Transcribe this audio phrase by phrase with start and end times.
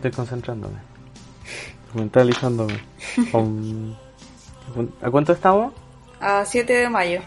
[0.00, 0.76] Estoy concentrándome.
[1.92, 2.80] Mentalizándome.
[3.30, 3.94] Con-
[5.02, 5.74] ¿A cuánto estamos?
[6.18, 7.20] A 7 de mayo.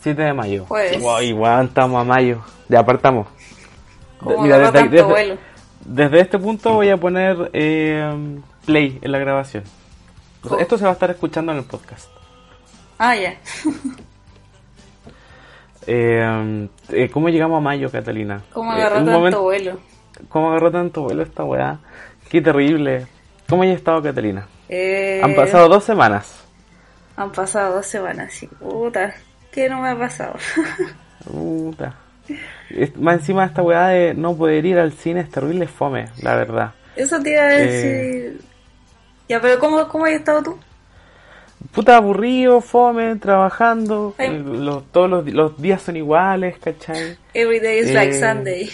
[0.00, 0.64] 7 de mayo.
[0.66, 1.02] Jueves.
[1.02, 2.42] Wow, igual estamos a mayo.
[2.70, 3.26] Ya apartamos.
[4.20, 5.38] ¿Cómo Mira, agarró desde- tanto desde- vuelo?
[5.84, 9.64] Desde este punto voy a poner eh, play en la grabación.
[10.44, 10.60] O sea, Oh.
[10.60, 12.08] Esto se va a estar escuchando en el podcast.
[12.98, 13.34] Ah, ya.
[15.86, 18.42] Eh, eh, ¿Cómo llegamos a mayo, Catalina?
[18.52, 19.78] ¿Cómo Eh, agarró un tanto momento- vuelo?
[20.28, 21.78] ¿Cómo agarró tanto vuelo esta weá?
[22.28, 23.06] Qué terrible.
[23.48, 24.46] ¿Cómo has estado, Catalina?
[24.68, 26.44] Eh, Han pasado dos semanas.
[27.16, 28.46] Han pasado dos semanas, sí.
[28.46, 29.14] Puta,
[29.50, 30.34] ¿qué no me ha pasado?
[31.24, 31.94] Puta.
[32.96, 36.74] Más encima esta weá de no poder ir al cine es terrible fome, la verdad.
[36.94, 37.62] Eso te iba a Eh.
[37.66, 38.40] decir.
[39.28, 40.58] Ya, pero ¿cómo, cómo has estado tú?
[41.72, 44.14] Puta aburrido, fome, trabajando.
[44.18, 47.16] Eh, los- todos los, los días son iguales, ¿cachai?
[47.34, 48.70] Every day is like Eh, Sunday.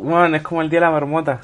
[0.00, 1.40] Bueno, es como el día de la marmota.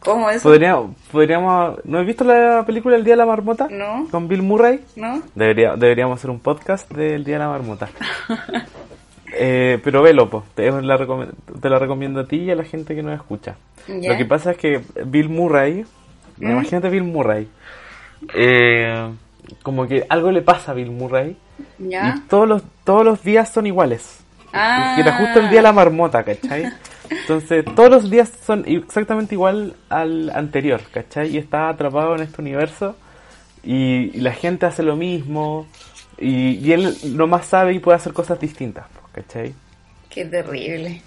[0.00, 0.48] ¿Cómo eso?
[0.48, 1.84] Podríamos, podríamos...
[1.84, 3.68] ¿No has visto la película El día de la marmota?
[3.70, 4.06] No.
[4.10, 4.80] Con Bill Murray.
[4.96, 5.22] ¿No?
[5.34, 7.88] Debería, deberíamos hacer un podcast del Día de la Marmota.
[9.32, 10.42] Eh, pero velo, po.
[10.56, 13.54] Te, la recom- te la recomiendo a ti y a la gente que nos escucha.
[13.86, 15.84] Lo que pasa es que Bill Murray,
[16.38, 16.50] ¿Mm?
[16.50, 17.48] imagínate Bill Murray,
[18.34, 19.08] eh,
[19.62, 21.36] como que algo le pasa a Bill Murray
[21.78, 22.16] ¿Ya?
[22.16, 24.18] y todos los, todos los días son iguales.
[24.52, 24.96] Ah.
[24.98, 26.64] Y era justo el día de la marmota, ¿cachai?
[27.10, 31.34] Entonces, todos los días son exactamente igual al anterior, ¿cachai?
[31.34, 32.96] Y está atrapado en este universo
[33.62, 35.66] y, y la gente hace lo mismo
[36.18, 39.54] y, y él no más sabe y puede hacer cosas distintas, pues, ¿cachai?
[40.08, 41.02] Qué terrible.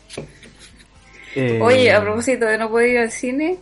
[1.36, 3.58] Eh, Oye, a propósito de no poder ir al cine,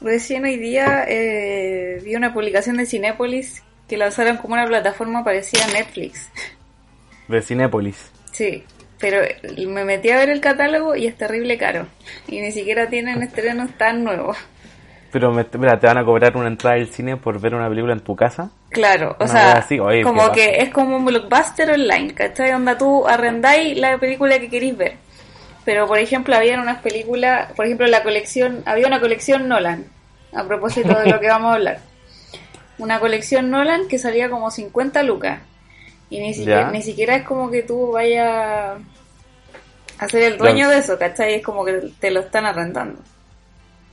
[0.00, 5.64] recién hoy día eh, vi una publicación de Cinépolis que lanzaron como una plataforma parecida
[5.64, 6.28] a Netflix.
[7.28, 8.10] De Cinépolis.
[8.32, 8.64] Sí,
[9.02, 9.20] pero
[9.68, 11.88] me metí a ver el catálogo y es terrible caro.
[12.28, 14.38] Y ni siquiera tienen estrenos tan nuevos.
[15.10, 17.94] Pero me, mira, te van a cobrar una entrada al cine por ver una película
[17.94, 18.52] en tu casa.
[18.70, 22.52] Claro, o sea, wea así, oye, ¿qué como que es como un blockbuster online, ¿cachai?
[22.52, 24.96] Onda tú arrendáis la película que queréis ver.
[25.64, 29.86] Pero, por ejemplo, había unas películas, por ejemplo, la colección, había una colección Nolan,
[30.32, 31.78] a propósito de lo que vamos a hablar.
[32.78, 35.40] Una colección Nolan que salía como 50 lucas.
[36.12, 38.78] Y ni siquiera, ni siquiera es como que tú vayas
[39.98, 41.34] a ser el dueño de eso, ¿cachai?
[41.36, 43.00] Es como que te lo están arrendando.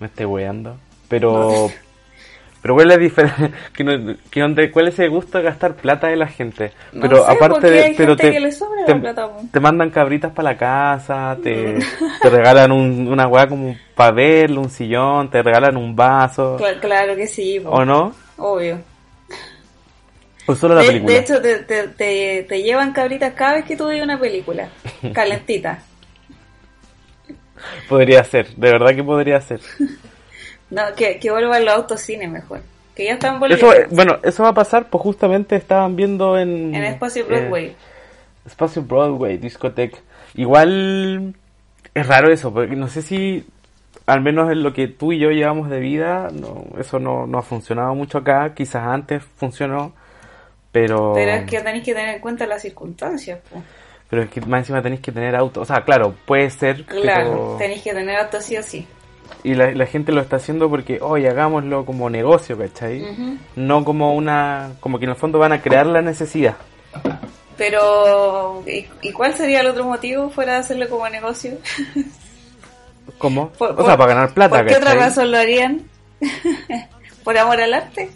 [0.01, 0.75] Me estoy weando.
[1.07, 1.69] Pero.
[2.61, 3.51] Pero cuál es la diferencia.
[4.73, 6.73] ¿Cuál es el gusto de gastar plata de la gente?
[6.91, 7.83] No Pero sé, aparte porque de.
[7.85, 9.41] hay pero gente te, que le sobra te, la plata, po.
[9.49, 11.79] te mandan cabritas para la casa, te,
[12.21, 16.57] te regalan un- una weá como para verlo, un sillón, te regalan un vaso.
[16.57, 17.69] Cla- Claro que sí, po.
[17.69, 18.13] ¿O no?
[18.35, 18.79] obvio.
[20.49, 21.13] O solo la de, película.
[21.13, 24.69] de hecho, te, te, te, te llevan cabritas cada vez que tú ves una película.
[25.13, 25.83] Calentita.
[27.87, 29.61] Podría ser, de verdad que podría ser.
[30.71, 32.61] No, que, que vuelvan los autocines mejor.
[32.93, 33.73] Que ya están volviendo.
[33.73, 36.75] Eso, eh, bueno, eso va a pasar, pues justamente estaban viendo en...
[36.75, 37.75] en Espacio eh, Broadway.
[38.45, 39.97] Espacio Broadway, discoteca.
[40.35, 41.33] Igual
[41.95, 43.47] es raro eso, porque no sé si,
[44.05, 47.39] al menos en lo que tú y yo llevamos de vida, no, eso no, no
[47.39, 48.53] ha funcionado mucho acá.
[48.53, 49.93] Quizás antes funcionó,
[50.71, 51.13] pero...
[51.15, 53.39] Pero es que tenéis que tener en cuenta las circunstancias.
[53.49, 53.61] po.
[54.09, 55.61] pero es que más encima tenéis que tener auto.
[55.61, 57.55] O sea, claro, puede ser, Claro, pero...
[57.59, 58.87] tenéis que tener auto sí o sí.
[59.43, 63.05] Y la, la gente lo está haciendo porque, oye, hagámoslo como negocio, ¿cachai?
[63.55, 64.71] No como una...
[64.79, 66.55] Como que en el fondo van a crear la necesidad.
[67.57, 71.57] Pero, ¿y, y cuál sería el otro motivo fuera de hacerlo como negocio?
[73.17, 73.49] ¿Cómo?
[73.49, 75.81] Por- o por- sea, para ganar plata, ¿Por qué otra razón lo harían?
[77.23, 78.09] ¿Por amor al arte?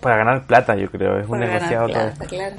[0.00, 1.18] Para ganar plata, yo creo.
[1.18, 2.24] Es un negociado todo plata, esto.
[2.26, 2.56] claro.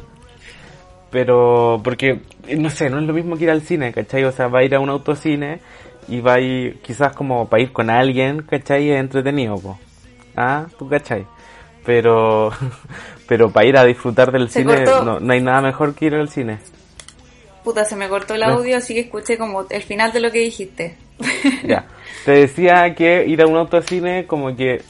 [1.10, 2.20] Pero, porque,
[2.58, 4.24] no sé, no es lo mismo que ir al cine, ¿cachai?
[4.26, 5.60] O sea, va a ir a un autocine
[6.10, 8.90] y va a ir, quizás como para ir con alguien, ¿cachai?
[8.92, 9.80] Es entretenido, po.
[10.36, 10.66] ¿Ah?
[10.78, 11.26] ¿Tú cachai?
[11.86, 12.52] Pero,
[13.28, 16.16] pero para ir a disfrutar del Se cine, no, no hay nada mejor que ir
[16.16, 16.60] al cine.
[17.64, 18.48] Puta, se me cortó el No.
[18.58, 20.98] audio, así que escuché como el final de lo que dijiste.
[21.64, 21.86] Ya.
[22.26, 24.82] Te decía que ir a un autocine, como que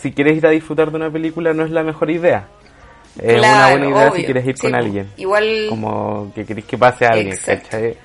[0.00, 2.46] si quieres ir a disfrutar de una película, no es la mejor idea.
[3.20, 4.76] Es una buena idea si quieres ir Sí, con po.
[4.78, 5.06] alguien.
[5.16, 7.68] Igual, Como que querés que pase alguien, Exacto.
[7.70, 7.96] ¿cachai?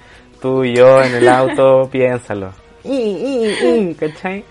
[0.42, 2.52] Tú y yo en el auto, piénsalo.
[4.00, 4.44] ¿Cachai?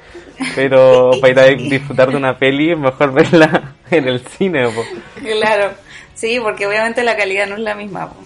[0.54, 4.68] Pero para ir a disfrutar de una peli, mejor verla en el cine.
[4.68, 4.82] po.
[5.22, 5.70] claro.
[6.14, 8.08] Sí, porque obviamente la calidad no es la misma.
[8.10, 8.16] po.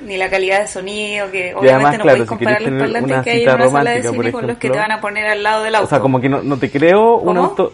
[0.00, 3.22] Ni la calidad de sonido, que además, obviamente no claro, si comparar querés los parlantes
[3.22, 4.80] que hay en una sala de cine con los que te ejemplo.
[4.82, 5.86] van a poner al lado del auto.
[5.86, 7.72] O sea, como que no, no te creo un auto...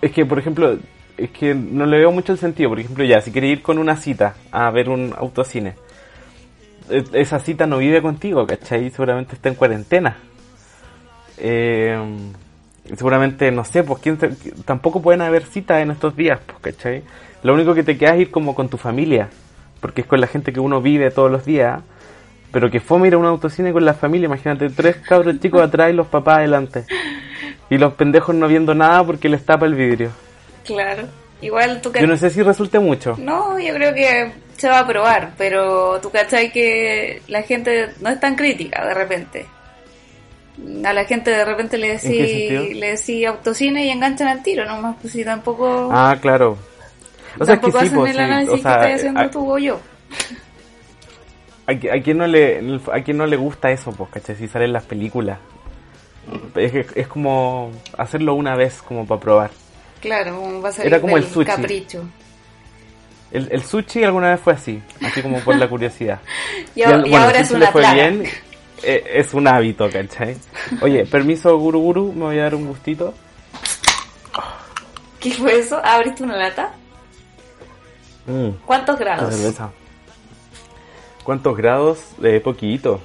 [0.00, 0.78] Es que, por ejemplo,
[1.16, 2.70] es que no le veo mucho el sentido.
[2.70, 5.74] Por ejemplo, ya, si quieres ir con una cita a ver un autocine,
[6.90, 8.90] e- esa cita no vive contigo, ¿cachai?
[8.90, 10.16] Seguramente está en cuarentena.
[11.38, 11.98] Eh,
[12.96, 14.18] seguramente, no sé, pues ¿quién
[14.64, 17.02] tampoco pueden haber citas en estos días, pues, ¿cachai?
[17.42, 19.28] Lo único que te queda es ir como con tu familia,
[19.80, 21.82] porque es con la gente que uno vive todos los días.
[22.50, 25.90] Pero que fome ir a un autocine con la familia, imagínate, tres cabros chicos atrás
[25.90, 26.86] y los papás adelante.
[27.70, 30.10] Y los pendejos no viendo nada porque les tapa el vidrio.
[30.64, 31.04] Claro.
[31.40, 33.14] Igual tú Yo no sé si resulte mucho.
[33.18, 38.10] No, yo creo que se va a probar, pero tú cachai que la gente no
[38.10, 39.46] es tan crítica de repente.
[40.84, 44.96] A la gente de repente le decís le decís autocine y enganchan al tiro, nomás
[45.00, 46.58] pues si tampoco, Ah, claro.
[47.38, 49.20] O sea, es que tampoco sí, hacen pues, el análisis o sea, que estás haciendo
[49.20, 49.80] a- tú o yo.
[51.68, 54.34] ¿A, a quién no le a quién no le gusta eso, pues, ¿cachai?
[54.34, 55.38] Si salen las películas.
[56.56, 59.50] Es, es como hacerlo una vez, como para probar.
[60.00, 61.44] Claro, va a ser Era como el sushi.
[61.46, 62.04] capricho.
[63.30, 66.20] El, el sushi alguna vez fue así, así como por la curiosidad.
[66.74, 67.94] Y, al- a- y bueno, ahora es una fue plaga.
[67.94, 68.24] bien,
[68.82, 70.36] eh, es un hábito, ¿cachai?
[70.80, 73.12] Oye, permiso, Guru Guru, me voy a dar un gustito.
[75.20, 75.80] ¿Qué fue eso?
[75.84, 76.72] ¿Abriste una lata?
[78.26, 79.34] Mm, ¿Cuántos grados?
[81.24, 81.98] ¿Cuántos grados?
[82.22, 83.00] Eh, poquito.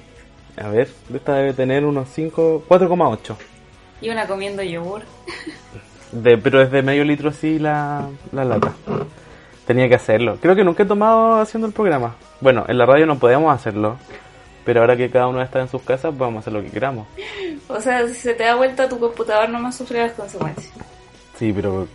[0.57, 3.35] A ver, esta debe tener unos 5, 4,8.
[4.01, 5.03] Y una comiendo yogur.
[6.11, 8.73] De, pero es de medio litro así la, la lata.
[9.65, 10.37] Tenía que hacerlo.
[10.41, 12.15] Creo que nunca he tomado haciendo el programa.
[12.41, 13.97] Bueno, en la radio no podemos hacerlo.
[14.65, 17.07] Pero ahora que cada uno está en sus casas, podemos hacer lo que queramos.
[17.67, 20.71] O sea, si se te da vuelta tu computador, nomás sufre las consecuencias.
[21.37, 21.87] Sí, pero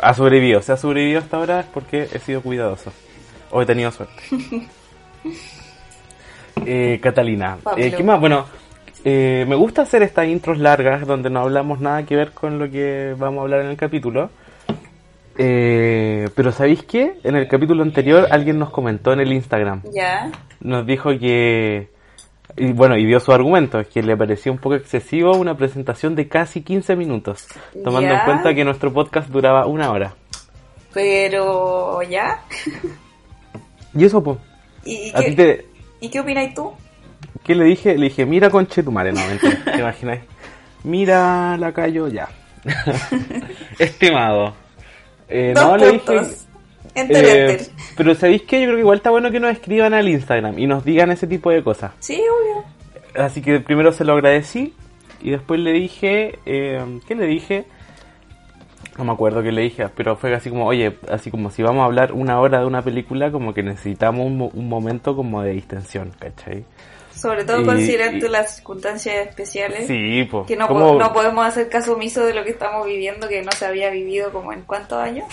[0.00, 0.62] ha sobrevivido.
[0.62, 2.92] Si ha sobrevivido hasta ahora es porque he sido cuidadoso.
[3.50, 4.22] O he tenido suerte.
[6.66, 8.20] eh, Catalina, eh, ¿qué más?
[8.20, 8.46] Bueno,
[9.04, 12.70] eh, me gusta hacer estas intros largas donde no hablamos nada que ver con lo
[12.70, 14.30] que vamos a hablar en el capítulo.
[15.38, 17.14] Eh, pero ¿sabéis qué?
[17.24, 19.82] En el capítulo anterior alguien nos comentó en el Instagram.
[19.92, 20.30] Ya.
[20.60, 21.88] Nos dijo que...
[22.54, 26.28] Y bueno, y dio su argumento, que le parecía un poco excesivo una presentación de
[26.28, 27.46] casi 15 minutos,
[27.82, 28.18] tomando Ya.
[28.18, 30.12] en cuenta que nuestro podcast duraba una hora.
[30.92, 32.42] Pero, ¿ya?
[33.96, 34.36] Y eso, pues,
[34.84, 35.66] ¿Y, y a ti te...
[36.02, 36.72] ¿y qué opinas tú?
[37.44, 37.96] ¿Qué le dije?
[37.96, 40.18] Le dije, mira conchetumare, no, mentira, ¿te imaginas?
[40.84, 42.28] Mira la callo ya.
[43.78, 44.54] Estimado.
[45.28, 45.98] Eh, Dos no, le dije...
[45.98, 46.46] puntos.
[46.94, 47.58] Eh,
[47.96, 48.60] pero ¿sabéis qué?
[48.60, 51.26] Yo creo que igual está bueno que nos escriban al Instagram y nos digan ese
[51.26, 51.92] tipo de cosas.
[52.00, 52.64] Sí, obvio.
[53.24, 54.74] Así que primero se lo agradecí
[55.22, 57.64] y después le dije, eh, ¿qué le dije?
[58.98, 61.82] No me acuerdo qué le dije, pero fue así como, oye, así como si vamos
[61.82, 65.52] a hablar una hora de una película, como que necesitamos un, un momento como de
[65.52, 66.64] distensión, ¿cachai?
[67.14, 69.86] Sobre todo Y- considerando y- las circunstancias especiales.
[69.86, 70.46] Sí, pues.
[70.46, 73.52] Que no, po- no podemos hacer caso omiso de lo que estamos viviendo, que no
[73.52, 75.26] se había vivido como en cuántos años.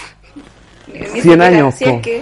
[0.88, 2.02] Ni- ni 100 siquiera, años, si es po.
[2.02, 2.22] que...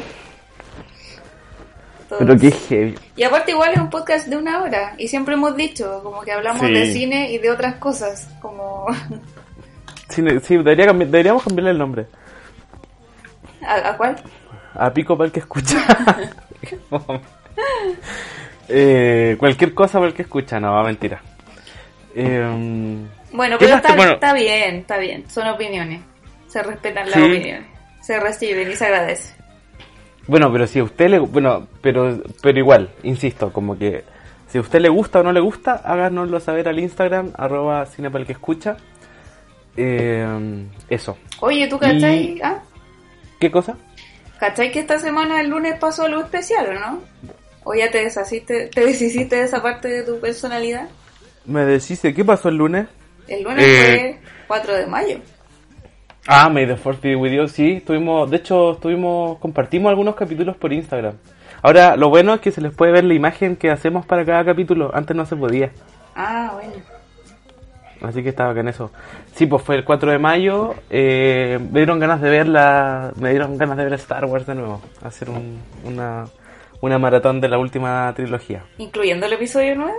[2.19, 2.95] Pero qué heavy.
[3.17, 6.31] Y aparte igual es un podcast de una hora y siempre hemos dicho como que
[6.31, 6.71] hablamos Sí.
[6.73, 8.85] de cine y de otras cosas, como
[10.09, 12.05] Sí, sí, debería cambi- deberíamos cambiarle el nombre.
[13.65, 14.15] ¿a, a cuál?
[14.73, 15.77] A Pico para el que escucha.
[18.69, 21.21] eh, cualquier cosa para el que escucha, no, mentira.
[22.15, 24.13] Eh, Bueno, ¿Qué pero está, bueno.
[24.13, 26.01] está bien, está bien, son opiniones,
[26.47, 27.21] se respetan las Sí.
[27.25, 27.65] opiniones,
[28.01, 29.35] se reciben y se agradece.
[30.27, 31.19] Bueno, pero si a usted le...
[31.19, 34.03] Bueno, pero, pero igual, insisto, como que
[34.47, 38.09] si a usted le gusta o no le gusta, háganoslo saber al Instagram, arroba cine
[38.09, 38.75] para el que escucha.
[39.77, 41.17] Eh, eso.
[41.39, 42.37] Oye, ¿tú cachai?
[42.37, 42.61] Y- ¿Ah?
[43.39, 43.77] ¿Qué cosa?
[44.39, 46.99] ¿Cachai que esta semana el lunes pasó algo especial o no?
[47.63, 50.87] ¿O ya te deshaciste, te deshiciste de esa parte de tu personalidad?
[51.45, 52.87] Me decís, ¿qué pasó el lunes?
[53.27, 54.19] El lunes Eh.
[54.19, 55.19] fue 4 de mayo.
[56.27, 60.57] Ah, May the Fourth be with you, sí, estuvimos, de hecho, estuvimos, compartimos algunos capítulos
[60.57, 61.13] por Instagram.
[61.61, 64.43] Ahora, lo bueno es que se les puede ver la imagen que hacemos para cada
[64.43, 65.71] capítulo, antes no se podía,
[66.15, 66.73] Ah, bueno.
[68.01, 68.91] Así que estaba con eso.
[69.35, 73.29] Sí, pues fue el 4 de mayo, eh, me dieron ganas de ver la, me
[73.31, 76.25] dieron ganas de ver Star Wars de nuevo, hacer un- una,
[76.81, 79.93] una maratón de la última trilogía, Incluyendo el episodio 9.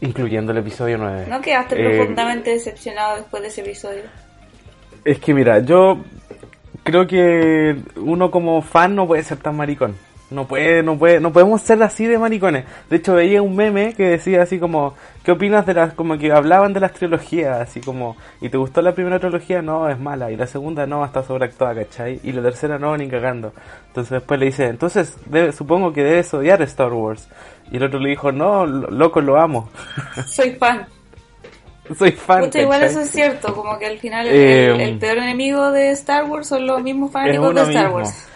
[0.00, 1.26] incluyendo el episodio 9.
[1.28, 4.02] ¿No quedaste Eh, profundamente decepcionado después de ese episodio?
[5.04, 5.98] Es que mira, yo
[6.84, 9.96] creo que uno como fan no puede ser tan maricón.
[10.30, 12.66] No puede, no puede, no podemos ser así de maricones.
[12.90, 14.94] De hecho veía un meme que decía así como,
[15.24, 18.82] ¿qué opinas de las, como que hablaban de las trilogías, así como, ¿y te gustó
[18.82, 19.62] la primera trilogía?
[19.62, 22.20] No, es mala, y la segunda no, está sobreactuada, ¿cachai?
[22.22, 23.54] Y la tercera no, ni cagando.
[23.86, 27.26] Entonces después le dice, entonces debe- supongo que debes odiar Star Wars.
[27.70, 29.70] Y el otro le dijo, no, lo- loco, lo amo.
[30.26, 30.86] Soy fan.
[31.98, 32.42] Soy fan.
[32.44, 35.70] Pucha, igual eso es cierto, como que al final el, Eh, el- el peor enemigo
[35.72, 37.94] de Star Wars son los mismos fanáticos de Star mismo.
[37.96, 38.26] Wars.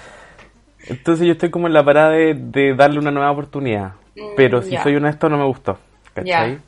[0.86, 3.92] Entonces yo estoy como en la parada de, de darle una nueva oportunidad.
[4.16, 4.82] Mm, Pero si ya.
[4.82, 5.78] soy honesto, no me gustó.
[6.14, 6.58] ¿Cachai?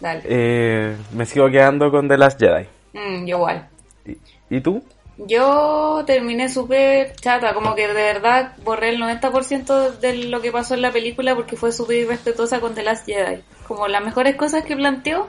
[0.00, 0.22] Dale.
[0.24, 2.66] Eh, me sigo quedando con The Last Jedi.
[2.92, 3.68] Mm, yo igual.
[4.04, 4.16] ¿Y,
[4.56, 4.82] y tú?
[5.18, 10.74] Yo terminé súper chata, como que de verdad borré el 90% de lo que pasó
[10.74, 13.42] en la película porque fue súper irrespetuosa con The Last Jedi.
[13.68, 15.28] Como las mejores cosas que planteó,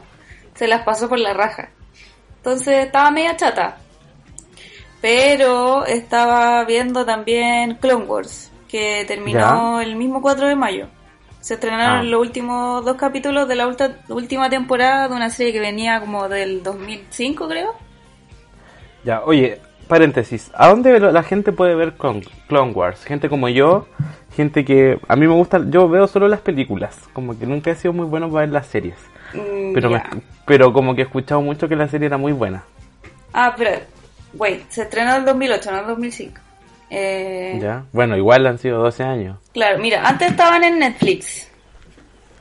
[0.56, 1.70] se las pasó por la raja.
[2.38, 3.78] Entonces estaba media chata.
[5.04, 10.88] Pero estaba viendo también Clone Wars, que terminó el mismo 4 de mayo.
[11.42, 12.04] Se estrenaron Ah.
[12.04, 13.68] los últimos dos capítulos de la
[14.08, 17.74] última temporada de una serie que venía como del 2005, creo.
[19.04, 20.50] Ya, oye, paréntesis.
[20.56, 23.04] ¿A dónde la gente puede ver Clone, Clone Wars?
[23.04, 23.86] Gente como yo,
[24.38, 25.00] gente que...
[25.10, 25.60] A mí me gusta...
[25.70, 26.98] Yo veo solo las películas.
[27.12, 28.96] Como que nunca he sido muy bueno para ver las series.
[29.34, 30.02] Mm, Pero, me-
[30.48, 32.64] pero como que he escuchado mucho que la serie era muy buena.
[33.34, 33.72] Ah, pero,
[34.34, 36.42] wait, se estrenó en el 2008, no en el 2005.
[36.90, 37.84] Eh, ¿Ya?
[37.92, 39.38] Bueno, igual han sido 12 años.
[39.54, 41.50] Claro, mira, antes estaban en Netflix,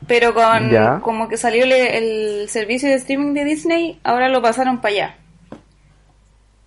[0.06, 1.00] pero con Ya.
[1.00, 5.16] como que salió el servicio de streaming de Disney, ahora lo pasaron para allá.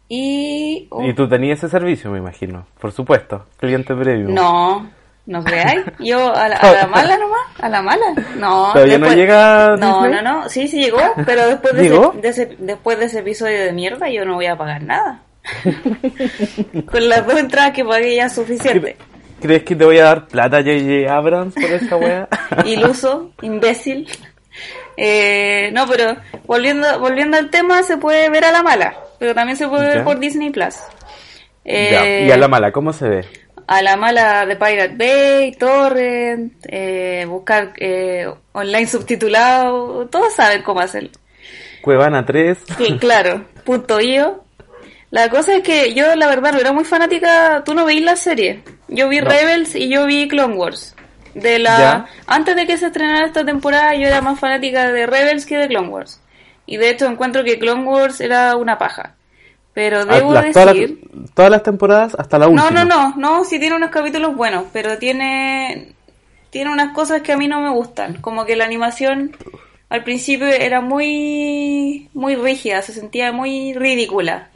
[0.07, 0.87] Y...
[0.91, 2.65] oh, Y tú tenías ese servicio, me imagino.
[2.79, 3.45] Por supuesto.
[3.57, 4.33] Cliente premium.
[4.33, 4.87] No,
[5.25, 5.81] ¿no veáis?
[5.99, 8.05] Yo a la, a la mala nomás, a la mala.
[8.37, 12.11] No, ¿Todavía no llega No, no, no, sí, sí llegó, pero después de, ¿Llegó?
[12.13, 15.21] ese, de ese- después de ese episodio de mierda yo no voy a pagar nada.
[16.91, 18.97] Con las dos entradas que pagué ya es suficiente.
[19.41, 21.13] ¿Crees que te voy a dar plata J.J.
[21.13, 22.27] Abrams por esa wea?
[22.65, 24.07] Iluso, imbécil.
[24.97, 26.15] Eh, no, pero
[26.45, 29.97] volviendo, volviendo al tema, se puede ver a la mala, pero también se puede ver
[29.99, 30.03] Ya.
[30.05, 30.75] por Disney Plus.
[31.65, 33.25] Ya, Eh, Y a la mala, ¿cómo se ve?
[33.67, 40.79] A la mala de Pirate Bay, Torrent, eh, buscar eh, online subtitulado, todos saben cómo
[40.81, 41.09] hacerlo.
[41.81, 42.57] Cuevana 3.
[42.77, 44.43] Sí, claro, punto io.
[45.11, 47.63] La cosa es que yo, la verdad, no era muy fanática.
[47.63, 48.63] Tú no veís la serie.
[48.87, 49.29] Yo vi No.
[49.29, 50.95] Rebels y yo vi Clone Wars.
[51.33, 52.05] De la Ya.
[52.27, 55.67] antes de que se estrenara esta temporada, yo era más fanática de Rebels que de
[55.67, 56.21] Clone Wars.
[56.65, 59.14] Y de hecho encuentro que Clone Wars era una paja.
[59.75, 62.71] Pero Ah, debo las- todas, decir, las, todas las temporadas hasta la última.
[62.71, 65.91] no, no, no, no, sí tiene unos capítulos buenos, pero tiene
[66.49, 69.35] tiene unas cosas que a mí no me gustan, como que la animación
[69.89, 74.47] al principio era muy muy rígida, se sentía muy ridícula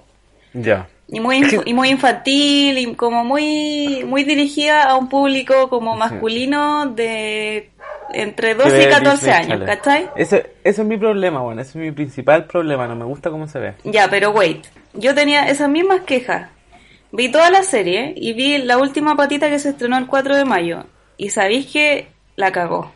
[0.54, 0.88] Ya.
[1.10, 6.86] y muy y muy infantil y como muy muy dirigida a un público como masculino
[6.86, 7.70] de
[8.14, 9.64] entre 12 Que y ve 14 Disney años.
[9.68, 10.10] ¿cachai?
[10.16, 13.48] Ese, ese es mi problema, bueno, ese es mi principal problema, no me gusta cómo
[13.50, 13.74] se ve.
[13.84, 14.66] Ya, pero wait.
[14.94, 16.50] Yo tenía esas mismas quejas.
[17.12, 20.46] Vi toda la serie y vi la última patita que se estrenó el 4 de
[20.46, 20.86] mayo.
[21.18, 22.92] Y sabéis que la cagó.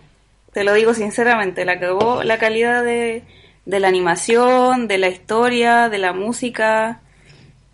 [0.54, 3.24] Te lo digo sinceramente, la cagó la calidad de,
[3.66, 7.02] de la animación, de la historia, de la música,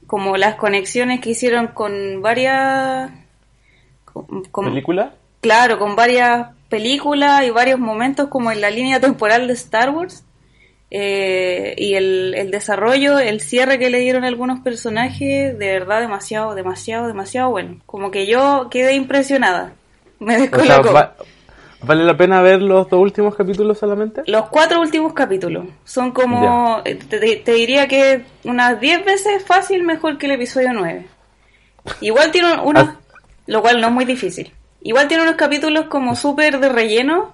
[0.07, 3.11] como las conexiones que hicieron con varias...
[4.05, 5.13] con- con- ¿Película?
[5.41, 10.23] Claro, con varias películas y varios momentos como en la línea temporal de Star Wars.
[10.91, 16.55] Eh, y el, el desarrollo, el cierre que le dieron algunos personajes, de verdad demasiado,
[16.55, 17.77] demasiado, demasiado bueno.
[17.85, 19.73] Como que yo quedé impresionada.
[20.19, 20.93] Me O sea, descolocó.
[20.93, 21.15] va-
[21.81, 24.21] ¿vale la pena ver los dos últimos capítulos solamente?
[24.25, 29.83] Los cuatro últimos capítulos son como, eh, te, te diría que unas 10 veces fácil
[29.83, 31.05] mejor que el episodio 9.
[32.01, 32.95] Igual tiene un- unos, Ah.
[33.47, 34.51] lo cual no es muy difícil.
[34.81, 37.33] Igual tiene unos capítulos como súper de relleno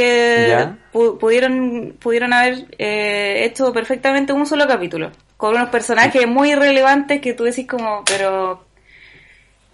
[0.00, 5.10] que pu- pudieron, pudieron haber eh, hecho perfectamente un solo capítulo.
[5.36, 8.64] Con unos personajes muy relevantes que tú decís como, pero...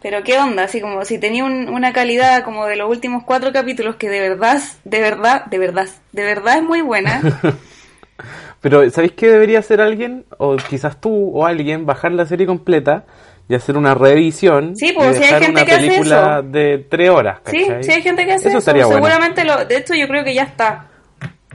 [0.03, 3.53] Pero qué onda, así como si tenía un- una calidad como de los últimos cuatro
[3.53, 7.21] capítulos que de verdad, de verdad, de verdad, de verdad es muy buena.
[8.61, 10.27] Pero, ¿sabéis qué debería hacer alguien?
[10.37, 13.05] O quizás tú o alguien, bajar la serie completa
[13.51, 14.77] y hacer una revisión.
[14.77, 16.43] Sí, pues, y si hay dejar gente una que hace película eso.
[16.51, 17.83] de tres horas, Sí, ¿cachai?
[17.85, 18.59] sí hay gente que hace eso.
[18.59, 18.99] estaría bueno.
[19.05, 20.87] Seguramente lo, de hecho yo creo que ya está.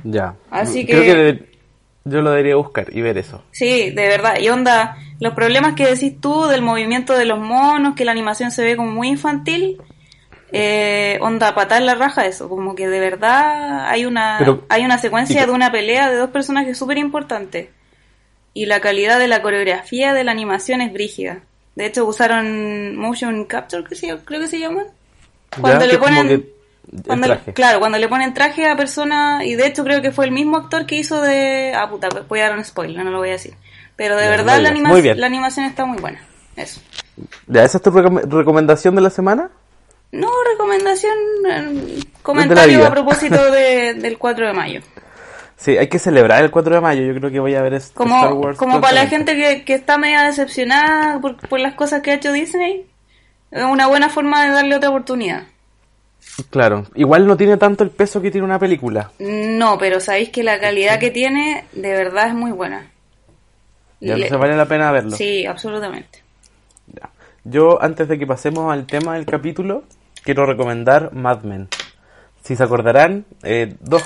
[0.04, 0.36] Ya.
[0.52, 1.50] Así Creo que- que de-
[2.04, 3.44] yo lo debería buscar y ver eso.
[3.52, 4.38] Sí, de verdad.
[4.40, 8.52] Y onda, los problemas que decís tú del movimiento de los monos, que la animación
[8.52, 9.82] se ve como muy infantil,
[10.52, 14.98] eh, onda, patar la raja eso, como que de verdad hay una, Pero- hay una
[14.98, 17.70] secuencia que- de una pelea de dos personajes súper importantes.
[18.54, 21.40] Y la calidad de la coreografía de la animación es brígida.
[21.76, 24.86] De hecho usaron motion capture, que se- creo que se llaman.
[25.60, 26.46] Cuando Ya, le ponen...
[27.06, 27.54] Cuando traje.
[27.54, 30.56] claro, cuando le ponen traje a persona, y de hecho creo que fue el mismo
[30.58, 31.74] actor que hizo de...
[31.76, 33.56] Ah, puta, voy a dar un spoiler, no lo voy a decir.
[33.96, 34.72] Pero de Ya, verdad la, digas.
[34.72, 35.20] anima- Muy bien.
[35.20, 36.22] la animación está muy buena.
[36.56, 36.80] Eso.
[37.48, 39.50] Ya, ¿esa es tu recom- recomendación de la semana?
[40.12, 41.14] No, recomendación,
[41.50, 44.82] eh, comentario a propósito de- del 4 de mayo.
[45.58, 47.04] Sí, hay que celebrar el 4 de mayo.
[47.04, 48.58] Yo creo que voy a ver es- Star Como, Wars.
[48.58, 52.16] como para la gente que, que está media decepcionada por, por las cosas que ha
[52.16, 52.86] hecho Disney,
[53.52, 55.44] es una buena forma de darle otra oportunidad.
[56.50, 59.12] Claro, igual no tiene tanto el peso que tiene una película.
[59.20, 62.92] No, pero sabéis que la calidad que tiene de verdad es muy buena.
[64.02, 65.16] Ya Le- se vale la pena verlo.
[65.16, 66.22] Sí, absolutamente.
[66.88, 67.10] Ya.
[67.46, 69.84] Yo, antes de que pasemos al tema del capítulo,
[70.24, 71.70] quiero recomendar Mad Men.
[72.46, 74.04] Si se acordarán, eh, dos,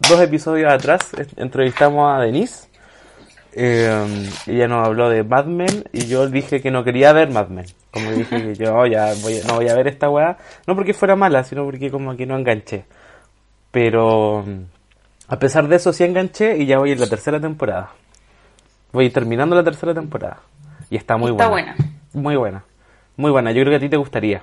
[0.00, 2.66] dos episodios atrás entrevistamos a Denise.
[3.52, 7.48] Eh, ella nos habló de Mad Men y yo dije que no quería ver Mad
[7.48, 7.66] Men.
[7.90, 10.38] Como dije que yo "Oh, ya voy, a- no voy a ver esta weá.
[10.66, 12.86] No porque fuera mala, sino porque como que no enganché.
[13.70, 14.44] Pero
[15.28, 17.90] a pesar de eso sí enganché y ya voy en la tercera temporada.
[18.92, 20.40] Voy terminando la tercera temporada.
[20.88, 21.74] Y está muy Está buena.
[21.76, 21.92] buena.
[22.14, 22.64] Muy buena.
[23.16, 23.52] Muy buena.
[23.52, 24.42] Yo creo que a ti te gustaría.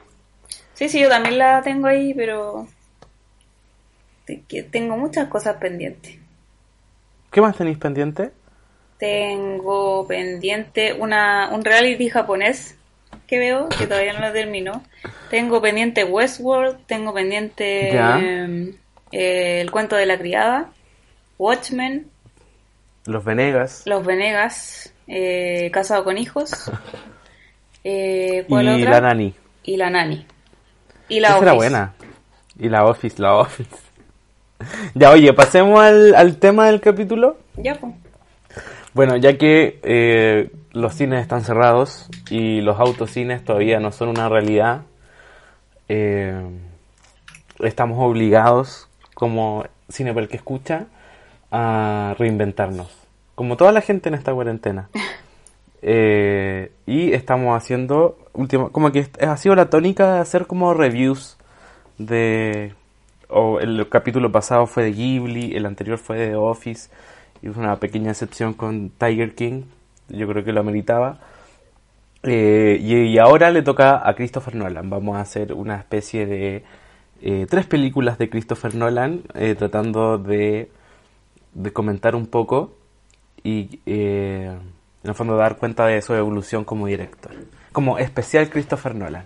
[0.76, 2.68] Sí, sí, yo también la tengo ahí, pero
[4.26, 6.18] te- que tengo muchas cosas pendientes.
[7.32, 8.32] ¿Qué más tenéis pendiente?
[8.98, 12.76] Tengo pendiente una, un reality japonés
[13.28, 14.84] que veo, que todavía no lo termino.
[15.30, 18.20] Tengo pendiente Westworld, tengo pendiente Ya.
[18.22, 18.74] eh,
[19.12, 20.70] eh, El cuento de la criada,
[21.38, 22.08] Watchmen,
[23.06, 23.84] Los Venegas.
[23.86, 26.52] Los Venegas, eh, Casado con hijos.
[27.88, 29.36] Eh, Y la Nani.
[29.62, 30.26] Y la Nani.
[31.08, 31.56] Y la Esa era Office.
[31.56, 31.94] buena.
[32.58, 33.70] Y la Office, la Office.
[34.94, 37.38] ya, oye, pasemos al, al tema del capítulo.
[37.58, 37.94] Ya, pues.
[38.96, 44.30] Bueno, ya que eh, los cines están cerrados y los autocines todavía no son una
[44.30, 44.84] realidad,
[45.90, 46.34] eh,
[47.60, 50.88] estamos obligados, como Cine para el que escucha,
[51.52, 52.90] a reinventarnos.
[53.36, 54.90] Como toda la gente en esta cuarentena.
[55.88, 61.38] Eh, y estamos haciendo, último, como que ha sido la tónica de hacer como reviews
[62.00, 62.74] de...
[63.30, 66.90] O el capítulo pasado fue de Ghibli, el anterior fue de The Office,
[67.42, 69.64] y una pequeña excepción con Tiger King,
[70.10, 71.20] yo creo que lo ameritaba.
[72.24, 74.90] Eh, y, ahora le toca a Christopher Nolan.
[74.90, 76.64] Vamos a hacer una especie de
[77.22, 80.72] eh, tres películas de Christopher Nolan, eh, tratando de,
[81.54, 82.74] de comentar un poco
[83.44, 84.60] y en
[85.04, 87.32] el fondo dar cuenta de su evolución como director.
[87.72, 89.26] Como especial Christopher Nolan.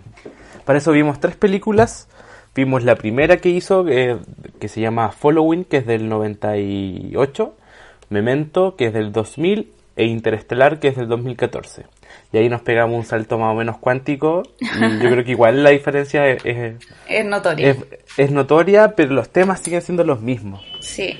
[0.66, 2.06] Para eso vimos tres películas.
[2.54, 4.18] Vimos la primera que hizo, eh,
[4.58, 7.54] que se llama Following, que es del 98.
[8.08, 9.72] Memento, que es del 2000.
[9.96, 11.84] E Interestelar, que es del 2014.
[12.32, 14.42] Y ahí nos pegamos un salto más o menos cuántico.
[14.58, 16.74] Y yo creo que igual la diferencia es, es,
[17.76, 17.76] es-
[18.16, 20.64] es notoria, pero los temas siguen siendo los mismos.
[20.80, 21.18] Sí.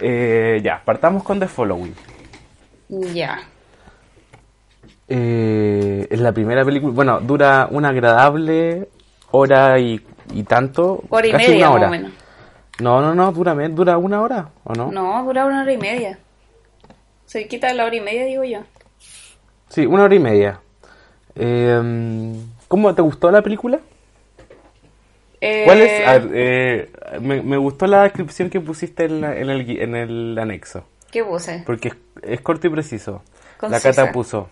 [0.00, 1.94] Eh, ya, partamos con The Following.
[2.88, 3.38] Ya.
[5.08, 6.92] Eh, es la primera película.
[6.92, 8.88] Bueno, dura una agradable
[9.30, 10.00] hora y,
[10.32, 11.02] y tanto.
[11.10, 11.88] Hora y casi media, una hora.
[11.90, 12.12] más o menos.
[12.80, 14.92] No, no, no, dura, dura una hora, ¿o no?
[14.92, 16.18] No, dura una hora y media.
[17.26, 18.60] Se quita la hora y media, digo yo.
[19.68, 20.60] Sí, una hora y media.
[21.34, 22.32] Eh,
[22.68, 23.80] ¿Cómo te gustó la película?
[25.40, 26.06] Eh, ¿Cuál es?
[26.06, 29.94] A ver, eh, me, me gustó la descripción que pusiste en, la- en el, en
[29.94, 30.84] el anexo.
[31.10, 31.62] ¿Qué puse?
[31.64, 33.22] Porque es, es corto y preciso.
[33.62, 33.80] La.
[33.80, 34.48] Cata puso.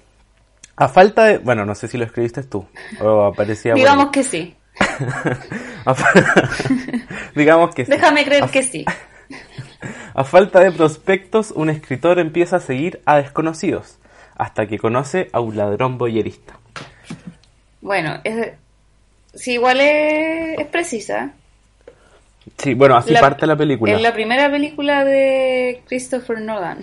[0.77, 1.39] A falta de.
[1.39, 2.67] Bueno, no sé si lo escribiste tú.
[3.01, 4.55] O aparecía Digamos que sí.
[7.35, 7.91] Digamos que sí.
[7.91, 8.85] Déjame creer A- que sí.
[10.15, 13.99] A falta de prospectos, un escritor empieza a seguir a desconocidos
[14.37, 16.55] hasta que conoce a un ladrón boyerista.
[17.83, 18.53] Bueno, es,
[19.35, 21.33] sí, igual es, es precisa.
[22.57, 23.93] Sí, bueno, así La- parte la película.
[23.93, 26.81] Es la primera película de Christopher Nolan.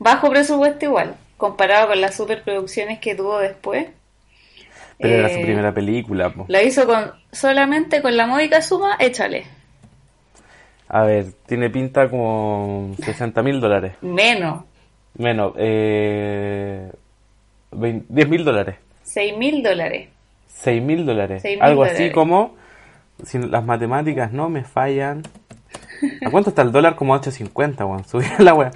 [0.00, 3.86] Bajo presupuesto igual, comparado con las superproducciones que tuvo después.
[4.98, 6.30] Pero era su Eh, primera película.
[6.30, 6.44] po.
[6.48, 9.44] La hizo con solamente con la módica suma, échale.
[10.88, 13.92] A ver, tiene pinta como 60 mil dólares.
[14.00, 14.64] Menos,
[15.16, 16.90] Menos, eh,
[17.72, 18.76] 10 mil dólares.
[19.02, 20.08] 6 mil dólares.
[20.46, 21.42] 6 mil dólares.
[21.44, 22.54] 6.000 Algo así como,
[23.24, 25.22] si las matemáticas no me fallan.
[26.26, 26.94] ¿A cuánto está el dólar?
[26.96, 28.04] Como 8.50, weón.
[28.08, 28.70] Subí la weá.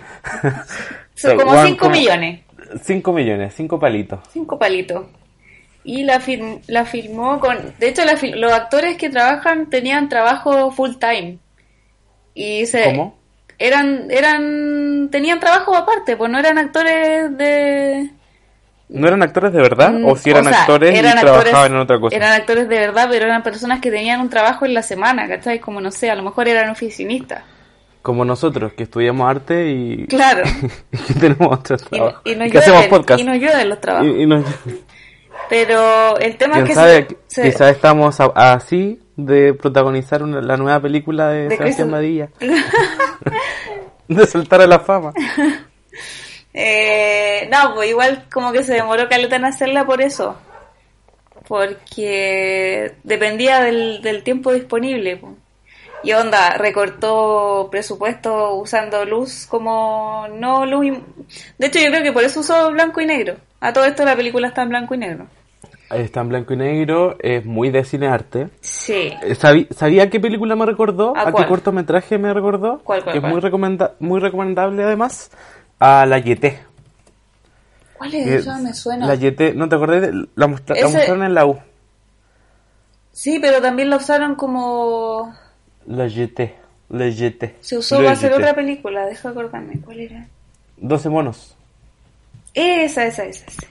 [1.14, 2.40] Son como Weón, 5 como- millones.
[2.82, 4.20] 5 millones, 5 palitos.
[4.32, 5.06] Cinco palitos.
[5.84, 7.58] Y la, film- la filmó con...
[7.78, 11.38] De hecho, la los actores que trabajan tenían trabajo full time.
[12.34, 12.84] Y se...
[12.84, 13.18] ¿Cómo?
[13.58, 15.08] Eran, eran...
[15.10, 18.10] Tenían trabajo aparte, pues no eran actores de...
[18.88, 19.90] ¿No eran actores de verdad?
[19.92, 22.14] Mm, ¿O si eran o sea, actores eran y actores- trabajaban en otra cosa?
[22.16, 25.58] Eran actores de verdad, pero eran personas que tenían un trabajo en la semana, ¿cachai?
[25.60, 27.42] Como no sé, a lo mejor eran oficinistas.
[28.02, 30.42] Como nosotros, que estudiamos arte y, Claro.
[30.92, 32.20] y tenemos otro Y, trabajo.
[32.24, 33.20] y nos que hacemos podcast.
[33.20, 34.08] y nos llueven los trabajos.
[34.08, 34.44] Y- y nos-
[35.48, 37.07] Pero el tema es ¿Quién que sabe?
[37.26, 42.28] se- Quizás estamos así de protagonizar una- la nueva película de, De Sebastián Madilla.
[44.09, 45.12] de saltar a la fama.
[46.55, 50.37] Eh, no, pues igual como que se demoró caleta en hacerla por eso.
[51.48, 55.16] porque dependía del, del tiempo disponible.
[55.16, 55.35] po.
[56.02, 60.85] Y onda, recortó presupuesto usando luz como no luz.
[60.85, 61.02] im-
[61.57, 63.37] De hecho, yo creo que por eso usó blanco y negro.
[63.62, 65.27] A todo esto la película está en blanco y negro.
[65.90, 68.48] Está en blanco y negro, es muy de cinearte.
[68.61, 69.12] Sí.
[69.22, 71.14] Eh, ¿Sabí- ¿Sabía qué película me recordó?
[71.16, 72.81] ¿A qué cortometraje me recordó?
[72.83, 75.31] ¿Cuál, cuál, Que es muy, recomenda muy recomendable además.
[75.79, 76.59] A La Yeté.
[77.98, 78.59] ¿Cuál es esa?
[78.59, 79.07] Me suena.
[79.07, 80.01] La Yeté, ¿no te acordás?
[80.03, 81.59] de- La, mostra- la mostraron en la U.
[83.12, 85.35] Sí, pero también la usaron como...
[85.87, 86.57] La Yeté.
[86.88, 87.57] La Yeté.
[87.61, 89.81] Se usó para hacer otra película, deja de acordarme.
[89.85, 90.27] ¿Cuál era?
[90.79, 91.57] 12 monos.
[92.54, 93.46] Esa, esa, esa.
[93.46, 93.66] esa.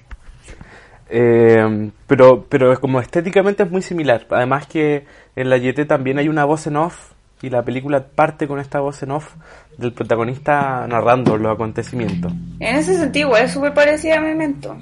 [1.10, 4.26] Eh, pero, pero es como estéticamente es muy similar.
[4.30, 8.48] Además que en la Yeté también hay una voz en off y la película parte
[8.48, 9.34] con esta voz en off
[9.78, 12.32] del protagonista narrando los acontecimientos.
[12.60, 14.78] En ese sentido, es súper parecida a Memento.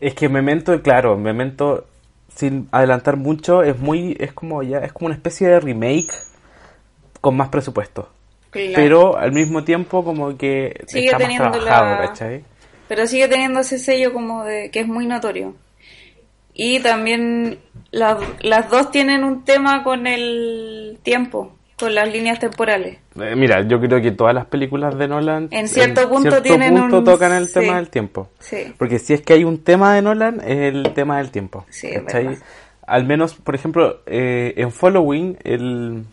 [0.00, 1.86] Es que Memento, claro, Memento
[2.34, 6.12] sin adelantar mucho es muy es como ya es como una especie de remake
[7.20, 8.08] con más presupuesto.
[8.50, 8.72] Claro.
[8.74, 12.44] Pero al mismo tiempo como que Sigue está más teniendo trabajado, la- ¿cachai?
[12.94, 15.54] Pero sigue teniendo ese sello como de que es muy notorio.
[16.52, 17.58] Y también
[17.90, 22.98] las, las dos tienen un tema con el tiempo, con las líneas temporales.
[23.18, 26.98] Eh, Mira, yo creo que todas las películas de Nolan En cierto punto tienen punto
[26.98, 27.54] un- tocan el sí.
[27.54, 28.28] tema del tiempo.
[28.40, 28.74] Sí.
[28.76, 31.64] Porque si es que hay un tema de Nolan, es el tema del tiempo.
[31.70, 31.88] Sí.
[32.86, 36.04] Al menos, por ejemplo, eh, en Following, el,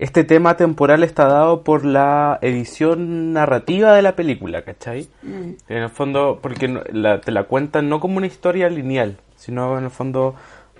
[0.00, 5.08] este tema temporal está dado por la edición narrativa de la película, ¿cachai?
[5.22, 5.50] Mm.
[5.68, 9.84] En el fondo, porque la- te la cuentan no como una historia lineal, sino en
[9.84, 10.34] el fondo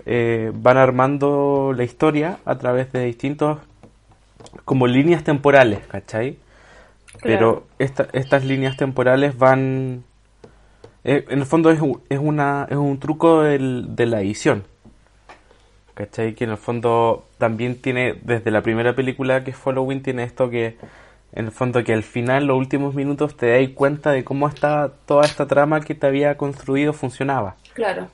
[0.07, 3.59] eh, van armando la historia a través de distintos
[4.65, 6.39] como líneas temporales, ¿cachai?
[7.23, 10.03] Pero esta- estas líneas temporales van...
[11.05, 14.65] eh, en el fondo es, un- es, una, es un truco del- de la edición.
[15.95, 16.35] ¿Cachai?
[16.35, 20.49] Que en el fondo también tiene, desde la primera película que es Following, tiene esto
[20.49, 20.77] que,
[21.33, 24.91] en el fondo, que al final, los últimos minutos, te das cuenta de cómo está
[25.07, 27.57] toda esta trama que te había construido funcionaba.
[27.75, 28.09] Claro.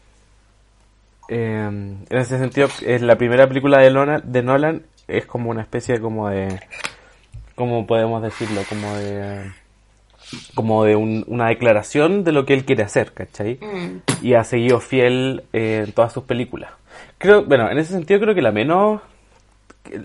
[1.29, 5.63] Eh, en ese sentido, es la primera película de Nolan, de Nolan es como una
[5.63, 6.61] especie como de,
[7.55, 8.63] ¿cómo podemos decirlo?
[8.69, 9.51] Como de,
[10.55, 13.59] como de un- una declaración de lo que él quiere hacer, ¿cachai?
[13.61, 14.25] Mm.
[14.25, 16.71] Y ha seguido fiel eh, en todas sus películas.
[17.19, 19.01] Creo, bueno, en ese sentido creo que la menos,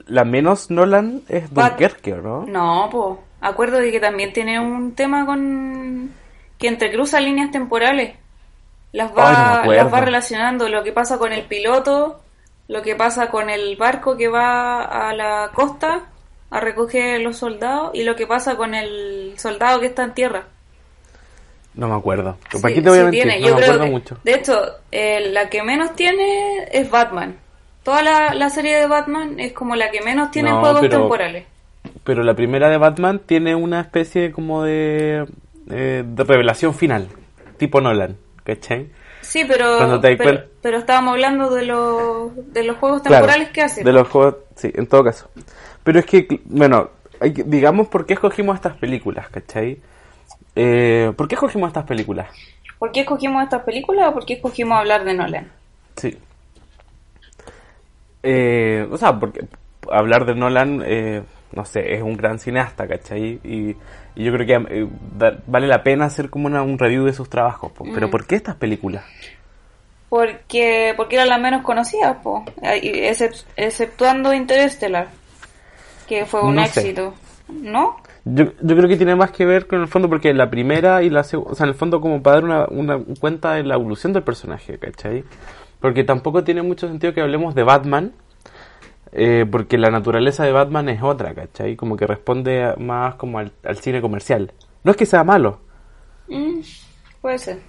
[0.08, 2.45] la menos Nolan es Dunkerque, ¿no?
[2.45, 3.19] No, pues.
[3.41, 6.12] Acuerdo de que también tiene un tema con.
[6.58, 8.15] que entrecruza líneas temporales.
[8.91, 10.69] Las Ay, no me va, las va relacionando.
[10.69, 12.21] Lo que pasa con el piloto,
[12.67, 16.04] lo que pasa con el barco que va a la costa
[16.52, 20.45] a recoger los soldados y lo que pasa con el soldado que está en tierra.
[21.74, 22.38] No me acuerdo.
[22.52, 23.24] Sí, ¿Para qué te voy a sí mentir?
[23.24, 23.40] tiene.
[23.40, 24.18] No Yo me creo acuerdo que- mucho.
[24.24, 27.38] De hecho, eh, la que menos tiene es Batman.
[27.84, 31.00] Toda la, la serie de Batman es como la que menos tiene No, juegos pero-
[31.00, 31.46] temporales.
[32.04, 35.26] Pero la primera de Batman tiene una especie como de,
[35.70, 37.08] eh, de revelación final,
[37.58, 38.90] tipo Nolan, ¿cachai?
[39.22, 43.50] Sí, pero, Cuando te pero, pero estábamos hablando de los, de los juegos Claro, temporales
[43.52, 43.84] que hace.
[43.84, 45.30] De los juegos, sí, en todo caso.
[45.84, 46.90] Pero es que, bueno,
[47.46, 49.80] digamos por qué escogimos estas películas, ¿cachai?
[50.56, 52.28] Eh, ¿Por qué escogimos estas películas?
[52.80, 55.52] ¿Por qué escogimos estas películas o por qué escogimos hablar de Nolan?
[55.96, 56.18] Sí.
[58.24, 59.46] Eh, o sea, porque
[59.92, 63.40] hablar de Nolan, eh, no sé, es un gran cineasta, ¿cachai?
[63.44, 63.76] Y,
[64.16, 64.88] y yo creo que eh,
[65.18, 67.72] da- vale la pena hacer como una- un review de sus trabajos.
[67.72, 67.86] po.
[67.94, 68.12] Pero Mm.
[68.12, 69.04] ¿por qué estas películas?
[70.10, 72.44] Porque, porque eran las menos conocidas, po.
[72.62, 75.08] Eh, y excep- exceptuando Interstellar,
[76.08, 76.82] que fue un No sé.
[76.82, 77.14] éxito.
[77.48, 77.98] ¿No?
[78.24, 81.10] Yo, yo creo que tiene más que ver con el fondo, porque la primera y
[81.10, 83.76] la segunda, o sea, en el fondo como para dar una, una cuenta de la
[83.76, 85.24] evolución del personaje, ¿cachai?
[85.80, 88.14] Porque tampoco tiene mucho sentido que hablemos de Batman,
[89.14, 91.76] eh, porque la naturaleza de Batman es otra, ¿cachai?
[91.76, 94.54] Como que responde a- más como al, al cine comercial.
[94.84, 95.60] No es que sea malo,
[96.28, 96.62] Mm,
[97.22, 97.62] puede ser.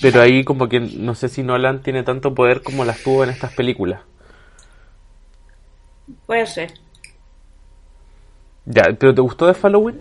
[0.00, 3.30] pero ahí como que no sé si Nolan tiene tanto poder como las tuvo en
[3.30, 4.00] estas películas.
[6.26, 6.72] Puede ser.
[8.64, 10.00] Ya, ¿pero te gustó de Halloween?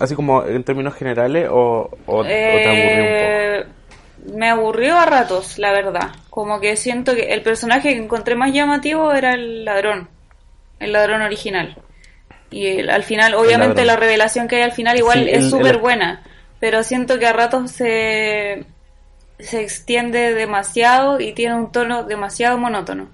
[0.00, 3.24] Así como en términos generales o, o- o te aburrió un poco?
[3.24, 3.64] Eh,
[4.36, 6.10] me aburrió a ratos, la verdad.
[6.30, 10.08] Como que siento que el personaje que encontré más llamativo era el ladrón.
[10.78, 11.76] El ladrón original.
[12.50, 15.78] Y el- al final, obviamente la revelación que hay al final igual Sí, es súper
[15.78, 16.22] buena.
[16.60, 18.64] Pero siento que a ratos se,
[19.38, 23.08] se extiende demasiado y tiene un tono demasiado monótono.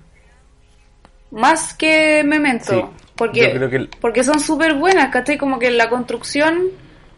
[1.30, 2.72] Más que Memento.
[2.72, 2.84] Sí,
[3.18, 5.38] porque, yo creo que el- porque son súper buenas, ¿cachai?
[5.38, 6.72] Como que la construcción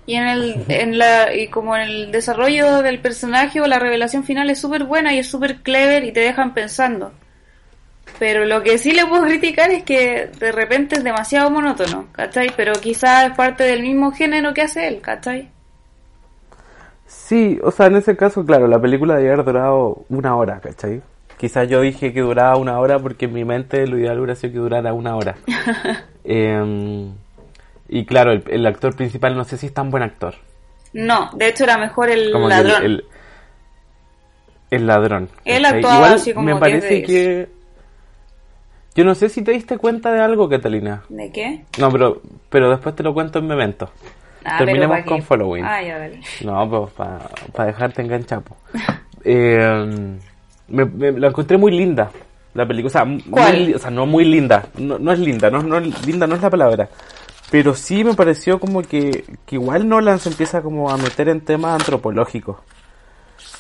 [0.07, 4.25] Y en el, en la, y como en el desarrollo del personaje o la revelación
[4.25, 7.15] final es súper buena y es súper clever y te dejan pensando.
[8.19, 12.55] Pero lo que sí le puedo criticar es que de repente es demasiado monótono, ¿cachai?
[12.57, 15.51] Pero quizás es parte del mismo género que hace él, ¿cachai?
[17.07, 21.03] Sí, o sea, en ese caso, claro, la película debería haber durado una hora, ¿cachai?
[21.41, 24.53] Quizás yo dije que duraba una hora porque en mi mente lo ideal hubiera sido
[24.53, 25.37] que durara una hora.
[26.23, 27.15] Em,
[27.89, 30.35] y claro, el, actor principal no sé si es tan buen actor.
[30.93, 33.03] No, de hecho era mejor el ladrón.
[34.71, 35.31] El, ladrón.
[35.47, 37.49] Él actuaba así como Me parece que
[38.95, 41.05] yo no sé si te diste cuenta de algo, Catalina.
[41.09, 41.65] ¿De qué?
[41.79, 43.91] No, pero, pero después te lo cuento en Memento.
[44.45, 45.65] Ah, Terminemos con Following.
[45.65, 46.21] Ah, ya vale.
[46.45, 48.45] No, pues para dejarte enganchado.
[49.25, 50.19] eh,
[50.71, 52.11] me, la encontré muy linda,
[52.55, 52.89] la película.
[52.89, 54.67] O sea, o sea no muy linda.
[54.79, 56.89] No, no es linda, no, no, linda no es la palabra.
[57.51, 61.41] Pero sí me pareció como que, que igual Nolan se empieza como a meter en
[61.41, 62.59] temas antropológicos.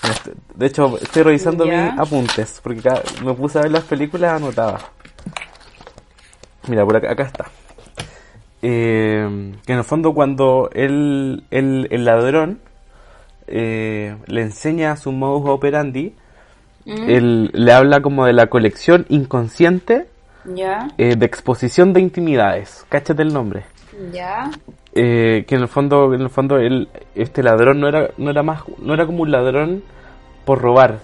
[0.03, 2.89] Este, de hecho, estoy revisando mis apuntes, porque
[3.25, 4.83] me puse a ver las películas anotadas.
[6.69, 7.47] Mira, por acá, está.
[8.63, 12.61] Eh, que en el fondo cuando el, el, el ladrón
[13.47, 16.15] eh, le enseña su modus operandi,
[16.85, 17.11] mm.
[17.11, 20.07] él le habla como de la colección inconsciente
[20.99, 22.87] eh, de exposición de intimidades.
[22.89, 23.65] Cáchate el nombre.
[24.13, 24.51] Ya.
[24.95, 28.63] que en el fondo, en el fondo, él, este ladrón no era, no era más,
[28.79, 29.83] no era como un ladrón
[30.45, 30.99] por robar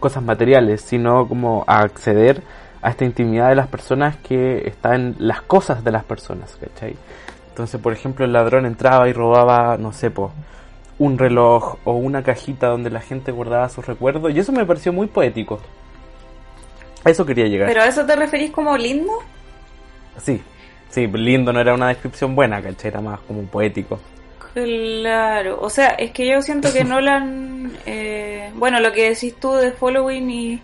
[0.00, 2.42] cosas materiales, sino como a acceder
[2.82, 6.96] a esta intimidad de las personas que está en las cosas de las personas, ¿cachai?
[7.48, 10.32] Entonces, por ejemplo, el ladrón entraba y robaba, no sé, po,
[10.98, 14.92] un reloj o una cajita donde la gente guardaba sus recuerdos, y eso me pareció
[14.92, 15.60] muy poético.
[17.04, 17.68] A eso quería llegar.
[17.68, 19.12] ¿Pero a eso te referís como lindo?
[20.18, 20.40] Sí,
[20.90, 22.88] sí, lindo no era una descripción buena, ¿cachai?
[22.88, 24.00] Era más como poético.
[24.54, 29.52] Claro, o sea, es que yo siento que Nolan, eh, bueno, lo que decís tú
[29.52, 30.60] de Following y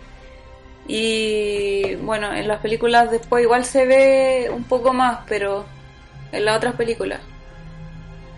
[0.87, 5.65] y bueno, en las películas después igual se ve un poco más, pero
[6.31, 7.21] en las otras películas.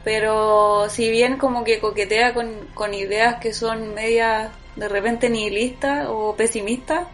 [0.06, 6.08] Pero si bien como que coquetea con, con ideas que son medias de repente nihilistas
[6.10, 7.08] o pesimistas,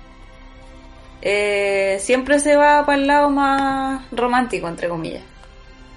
[1.21, 5.23] eh, siempre se va para el lado más romántico, entre comillas.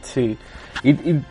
[0.02, 0.38] Sí.
[0.82, 1.22] Y, y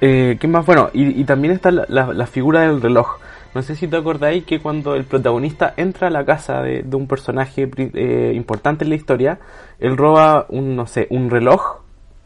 [0.00, 0.64] eh, ¿qué más?
[0.64, 3.18] Bueno, y, y también está la, la, figura del reloj.
[3.54, 7.06] No sé si te acordáis que cuando el protagonista entra a la casa de, un
[7.06, 9.38] personaje eh, importante en la historia,
[9.78, 11.80] él roba un, no sé, un reloj.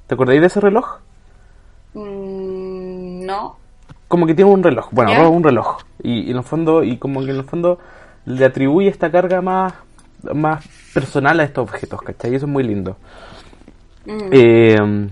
[0.07, 0.99] ¿Te acordáis de ese reloj?
[1.95, 2.58] Mm,
[3.29, 3.57] no.
[4.09, 4.89] Como que tiene un reloj.
[4.91, 5.83] Bueno, un reloj.
[6.03, 7.79] Y, en el fondo, y como que en el fondo
[8.25, 9.75] le atribuye esta carga más,
[10.35, 12.33] más personal a estos objetos, ¿cachai?
[12.33, 12.97] Y eso es muy lindo.
[14.07, 14.29] Mm.
[14.33, 15.09] Eh,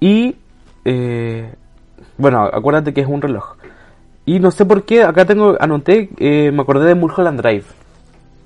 [0.00, 0.36] y,
[0.84, 1.52] eh,
[2.16, 3.56] bueno, acuérdate que es un reloj.
[4.24, 7.64] Y no sé por qué, acá tengo, anoté, eh, me acordé de Mulholland Drive.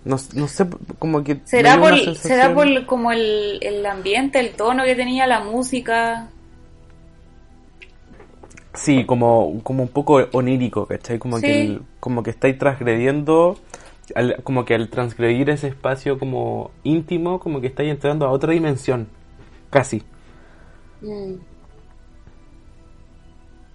[0.05, 0.67] No, no sé,
[0.99, 1.41] como que...
[1.45, 6.29] ¿Será por, ¿será por como el, el ambiente, el tono que tenía la música?
[8.75, 11.19] Sí, como, como un poco onírico, ¿cachai?
[11.19, 13.59] Como, que, como que estáis transgrediendo,
[14.45, 19.09] como que al transgredir ese espacio como íntimo, como que estáis entrando a otra dimensión,
[19.71, 20.03] casi.
[21.03, 21.35] Mm.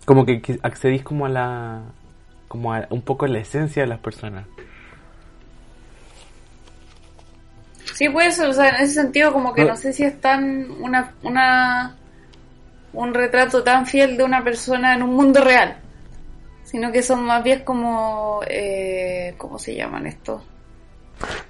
[0.05, 1.81] Como que, que accedís como a la,
[2.47, 4.47] como un poco la esencia de las personas.
[7.93, 11.13] Sí, pues, o sea, en ese sentido como que no, sé si es tan una,
[11.23, 11.95] una
[12.97, 15.77] un retrato tan fiel de una persona en un mundo real,
[16.63, 20.41] sino que son más bien como eh, ¿cómo se llaman estos?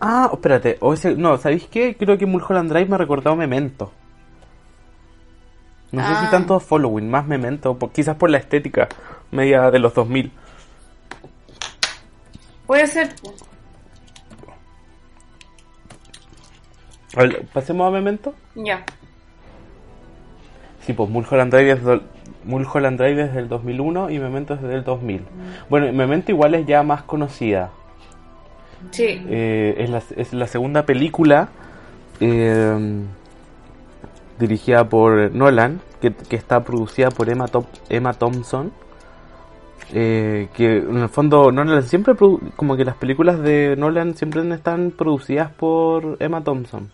[0.02, 1.96] Ah, espérate, o no, ¿sabéis qué?
[1.96, 3.94] Creo que Mulholland Drive me ha recordado Memento.
[5.92, 6.30] No sé si ah.
[6.30, 8.90] tanto Following, más Memento, quizás por la estética
[9.32, 10.32] media de los 2000.
[12.66, 13.16] Puede ser.
[17.54, 18.36] pasemos a Memento.
[18.56, 18.84] Ya.
[20.88, 22.02] Sí, pues Mulholland Drive es del,
[22.46, 25.22] Mulholland Drive es del 2001 y Memento es del 2000.
[25.22, 25.26] Mm.
[25.70, 27.72] Bueno, Memento igual es ya más conocida.
[28.92, 29.22] Sí.
[29.28, 31.50] Eh, es, la, es, la, segunda película
[32.20, 33.04] eh,
[34.40, 38.72] dirigida por Nolan, que, que, está producida por Emma, Top, Emma Thompson
[39.94, 42.14] eh, que en el fondo Nolan siempre
[42.56, 46.92] como que las películas de Nolan siempre están producidas por Emma Thompson.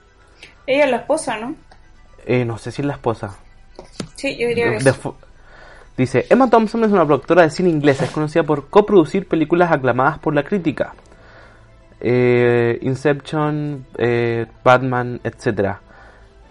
[0.67, 1.55] Ella es la esposa, ¿no?
[2.25, 3.35] Eh, no sé si es la esposa.
[4.15, 4.91] Sí, yo diría que
[5.95, 10.17] Dice, Emma Thompson es una productora de cine inglesa, es conocida por coproducir películas aclamadas
[10.17, 10.95] por la crítica.
[12.01, 13.85] Eh, Inception,
[14.63, 15.75] Batman, etc.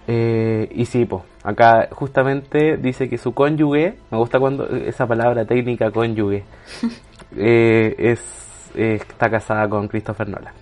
[0.07, 5.45] Eh, y sí, pues, acá justamente dice que su cónyuge, me gusta cuando esa palabra
[5.45, 6.45] técnica cónyuge,
[7.37, 8.21] eh, es,
[8.75, 10.55] eh, está casada con Christopher Nolan.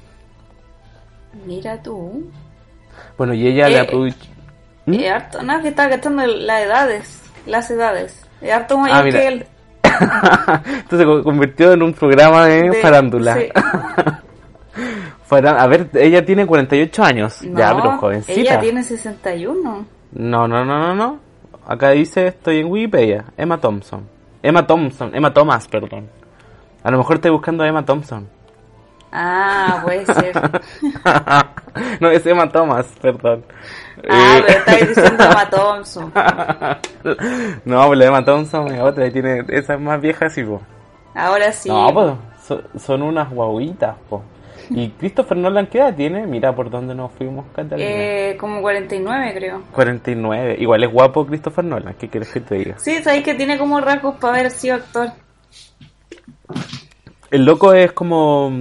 [1.47, 2.25] Mira tú.
[3.17, 4.19] Bueno, y ella le Eh, aprovechó...
[4.91, 5.01] ¿Mm?
[5.01, 7.23] Eh, harto, no, que está gastando las edades.
[7.47, 8.27] Las edades.
[8.41, 9.47] Es harto mayor Ah, que él.
[9.83, 13.35] Entonces se co- convirtió en un programa de, De- farándula.
[13.37, 13.49] sí.
[15.33, 17.41] A ver, ella tiene 48 años.
[17.43, 18.41] ya, No, pero jovencita.
[18.41, 19.87] Ella tiene 61.
[20.13, 21.21] No, no, no, no, no.
[21.69, 24.09] Acá dice, estoy en Wikipedia, Emma Thompson.
[24.43, 26.09] Emma Thompson, Emma Thomas, perdón.
[26.83, 28.27] A lo mejor estoy buscando a Emma Thompson.
[29.13, 30.33] Ah, puede ser.
[32.01, 33.45] no, es Emma Thomas, perdón.
[34.09, 36.13] Ah, Eh, pero estáis diciendo Emma Thompson.
[37.65, 40.61] no, pues la Emma Thompson es otra, y tiene, esa es más vieja, sí, po.
[41.15, 41.69] Ahora sí.
[41.69, 42.13] No, pues
[42.47, 44.23] so- son unas guaguitas, po.
[44.73, 46.27] ¿Y Christopher Nolan qué edad tiene?
[46.29, 47.91] Mira por dónde nos fuimos, Catalina.
[47.91, 49.63] Eh, como 49, creo.
[49.73, 50.57] 49.
[50.61, 52.79] Igual es guapo Christopher Nolan, ¿qué quieres que te diga?
[52.79, 55.09] Sí, sabéis que tiene como rasgos para haber sido actor.
[57.31, 58.53] El loco es como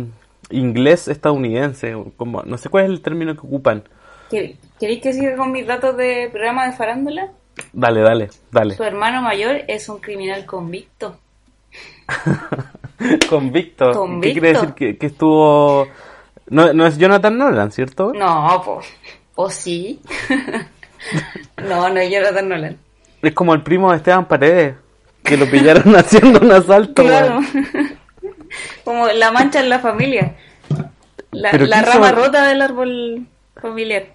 [0.51, 3.83] inglés estadounidense, como no sé cuál es el término que ocupan.
[4.31, 7.29] ¿Quer- ¿Queréis que siga con mis datos de programa de farándula?
[7.73, 8.75] Dale, dale, dale.
[8.75, 11.19] Su hermano mayor es un criminal convicto.
[13.29, 13.91] Convicto.
[13.91, 14.39] ¿Qué Convicto.
[14.39, 15.87] quiere decir que, que estuvo...
[16.49, 18.11] No, no es Jonathan Nolan, ¿cierto?
[18.13, 18.87] No, pues.
[19.35, 20.01] ¿O sí?
[21.67, 22.77] no, no es Jonathan Nolan.
[23.21, 24.75] Es como el primo de Esteban Paredes,
[25.23, 27.03] que lo pillaron haciendo un asalto.
[27.03, 27.39] Claro.
[28.83, 30.35] como la mancha en la familia.
[31.31, 31.93] La, Pero la ¿qué hizo?
[31.93, 33.27] rama rota del árbol
[33.61, 34.07] familiar.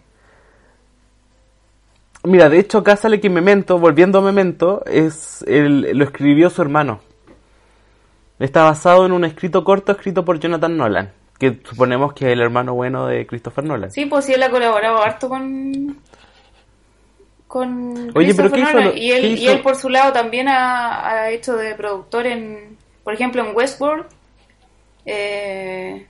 [2.24, 6.62] Mira, de hecho acá sale que Memento, volviendo a Memento, es el, lo escribió su
[6.62, 7.00] hermano.
[8.38, 12.40] Está basado en un escrito corto escrito por Jonathan Nolan, que suponemos que es el
[12.40, 13.90] hermano bueno de Christopher Nolan.
[13.90, 15.98] Sí, pues sí, él ha colaborado harto con.
[17.46, 18.10] con.
[18.16, 18.84] Oye, pero ¿qué hizo Nolan.
[18.88, 19.52] lo- y, él, qué y hizo?
[19.52, 22.78] él, por su lado, también ha, ha hecho de productor en.
[23.04, 24.06] por ejemplo, en Westworld.
[25.06, 26.06] Eh,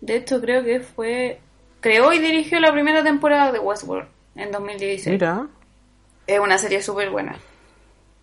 [0.00, 1.38] de hecho, creo que fue.
[1.80, 5.12] creó y dirigió la primera temporada de Westworld en 2016.
[5.12, 5.46] Mira,
[6.26, 7.36] Es una serie súper buena.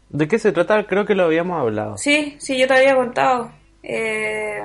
[0.10, 0.86] ¿de qué se trata?
[0.86, 1.98] Creo que lo habíamos hablado.
[1.98, 3.52] Sí, sí, yo te había contado.
[3.84, 4.64] Eh,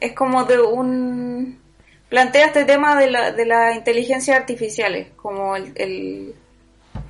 [0.00, 1.60] es como de un...
[2.08, 6.34] Plantea este tema de la, de las inteligencias artificiales, como el, el,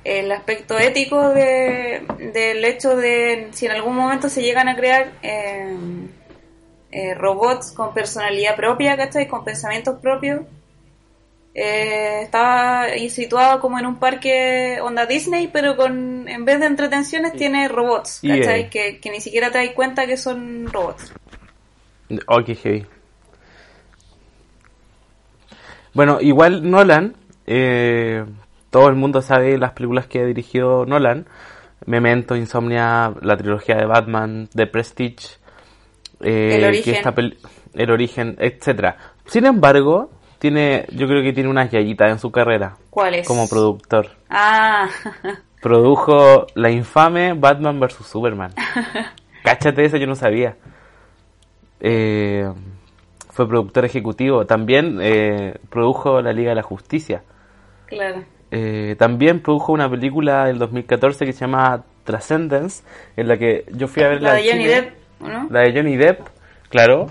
[0.03, 5.11] el aspecto ético de, del hecho de si en algún momento se llegan a crear
[5.23, 5.75] eh,
[6.91, 9.27] eh, robots con personalidad propia, ¿cachai?
[9.27, 10.41] Con pensamientos propios.
[11.53, 17.33] Eh, estaba situado como en un parque onda Disney, pero con en vez de entretenciones
[17.33, 18.37] tiene robots, EA.
[18.37, 18.69] ¿cachai?
[18.69, 21.13] Que, que ni siquiera te das cuenta que son robots.
[22.27, 22.85] Oh, qué heavy.
[25.93, 27.15] Bueno, igual Nolan,
[27.47, 28.23] eh,
[28.69, 31.27] todo el mundo sabe las películas que ha dirigido Nolan.
[31.85, 35.27] Memento, Insomnia, la trilogía de Batman, The Prestige,
[36.21, 36.95] eh, El que Origen.
[36.95, 37.37] esta pel-
[37.73, 38.97] El Origen, etcétera.
[39.25, 43.27] Sin embargo, tiene, yo creo que tiene unas yayitas en su carrera ¿Cuál es?
[43.27, 44.07] como productor.
[44.27, 44.89] Ah,
[45.61, 48.51] Produjo la infame Batman vs Superman.
[49.43, 50.55] Cáchate eso, yo no sabía.
[51.79, 52.51] Eh,
[53.29, 54.47] fue productor ejecutivo.
[54.47, 57.21] También eh, produjo la Liga de la Justicia.
[57.85, 58.23] claro.
[58.53, 62.83] Eh, también produjo una película del 2014 que se llama Transcendence,
[63.15, 65.47] en la que yo fui a ver La de Johnny Depp, ¿no?
[65.49, 66.19] La de Johnny Depp,
[66.67, 67.07] claro.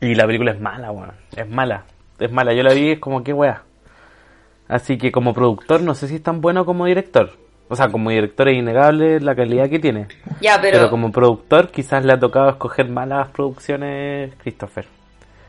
[0.00, 1.12] Y la película es mala, weón.
[1.36, 1.84] Es mala.
[2.18, 2.52] Es mala.
[2.54, 3.62] Yo la vi es como que weá.
[4.68, 7.32] Así que como productor no sé si es tan bueno como director.
[7.68, 10.06] O sea, como director es innegable la calidad que tiene.
[10.40, 14.86] Ya, Pero, pero, como productor quizás le ha tocado escoger malas producciones Christopher.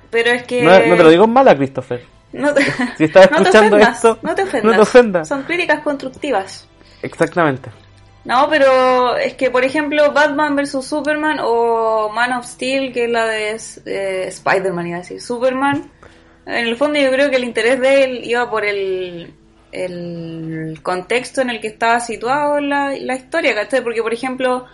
[0.10, 0.64] pero es que...
[0.64, 2.04] No, no te lo digo mala, Christopher.
[2.34, 2.64] No te,
[2.98, 4.64] Si estás no te escuchando ofendas, esto, no te ofendas.
[4.64, 5.28] no te ofendas.
[5.28, 6.68] Son críticas constructivas.
[7.04, 7.70] Exactamente.
[8.26, 10.84] No, pero es que, por ejemplo, Batman vs.
[10.84, 15.90] Superman o Man of Steel, que es la de eh, Spider-Man, iba a decir, Superman,
[16.48, 19.34] en el fondo yo creo que el interés de él iba por el,
[19.72, 23.82] el contexto en el que estaba situado la, la historia, ¿cachai?
[23.84, 24.66] Porque, por ejemplo,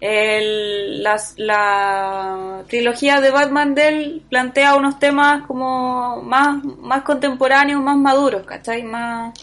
[0.00, 7.82] el, las, la trilogía de Batman de él plantea unos temas como más, más contemporáneos,
[7.82, 8.82] más maduros, ¿cachai?
[8.82, 9.34] Más...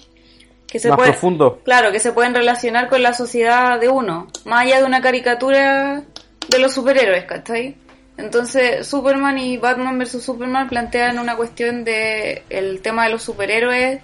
[0.68, 1.60] Que se Más puede- profundo.
[1.64, 6.04] Claro, que se pueden relacionar con la sociedad de uno, más allá de una caricatura
[6.50, 7.76] de los superhéroes, ¿cachai?
[8.18, 10.22] Entonces, Superman y Batman vs.
[10.24, 14.00] Superman plantean una cuestión de el tema de los superhéroes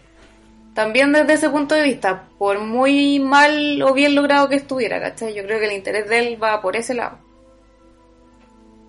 [0.73, 5.33] también desde ese punto de vista, por muy mal o bien logrado que estuviera, ¿cachai?
[5.33, 7.17] Yo creo que el interés de él va por ese lado.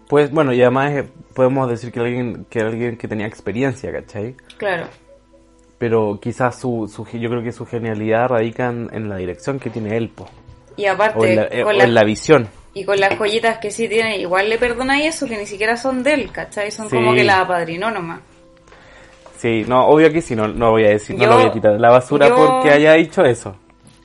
[0.08, 4.34] Pues bueno, y además eh, podemos decir que alguien que alguien que tenía experiencia, ¿cachai?
[4.58, 4.86] Claro.
[5.78, 9.70] pero quizás su, su, yo creo que su genialidad radica en, en la dirección que
[9.70, 10.28] tiene él, po.
[10.76, 12.48] Y aparte, o en la, eh, con o la- en la visión.
[12.74, 16.02] Y con las joyitas que sí tiene, igual le perdonáis eso, que ni siquiera son
[16.02, 16.70] de él, ¿cachai?
[16.70, 16.96] Son Sí.
[16.96, 18.20] como que la apadrinó nomás.
[19.38, 21.80] Sí, no, obvio que sí, no, no voy a decir, no lo voy a tirar
[21.80, 23.56] la basura yo- porque haya dicho eso.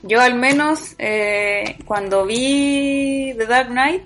[0.04, 4.04] Yo al menos, eh, cuando vi The Dark Knight,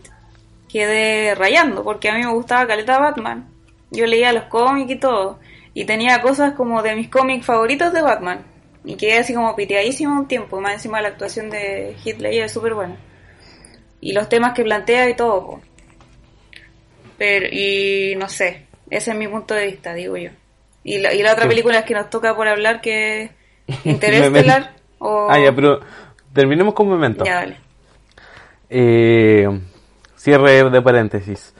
[0.70, 3.48] quedé rayando, porque a mí me gustaba caleta Batman.
[3.92, 5.40] Yo leía los cómics y todo,
[5.74, 8.46] y tenía cosas como de mis cómics favoritos de Batman.
[8.84, 12.52] Y quedé así como piteadísimo un tiempo, más encima la actuación de Heath Ledger es
[12.52, 12.96] súper buena.
[14.02, 15.62] Y los temas que plantea y todo, po.
[17.18, 20.32] Pero, y no sé, ese es mi punto de vista, digo yo.
[20.84, 21.50] Y la, y la otra Sí.
[21.50, 23.30] película que nos toca por hablar, que
[23.68, 25.28] es Interestelar, o...
[25.30, 25.80] Ah, ya, pero
[26.34, 27.24] terminemos con Memento.
[27.24, 27.58] Ya, dale.
[28.70, 29.48] Eh,
[30.16, 31.54] cierre de paréntesis.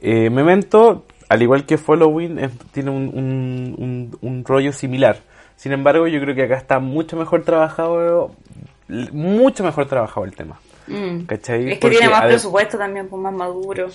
[0.00, 5.18] Eh, Memento, al igual que Following, es- tiene un, un- un- un rollo similar.
[5.56, 8.32] Sin embargo, yo creo que acá está mucho mejor trabajado,
[8.88, 10.60] mucho mejor trabajado el tema.
[10.86, 11.24] Mm.
[11.26, 11.64] ¿Cachai?
[11.68, 13.88] Es que Porque, tiene más ver, presupuesto también, pues más maduro.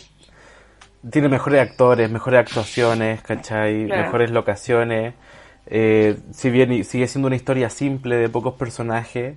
[1.10, 3.86] Tiene mejores actores, mejores actuaciones, ¿cachai?
[3.88, 4.04] Claro.
[4.04, 5.14] Mejores locaciones.
[5.68, 9.36] Eh, si bien sigue siendo una historia simple de pocos personajes,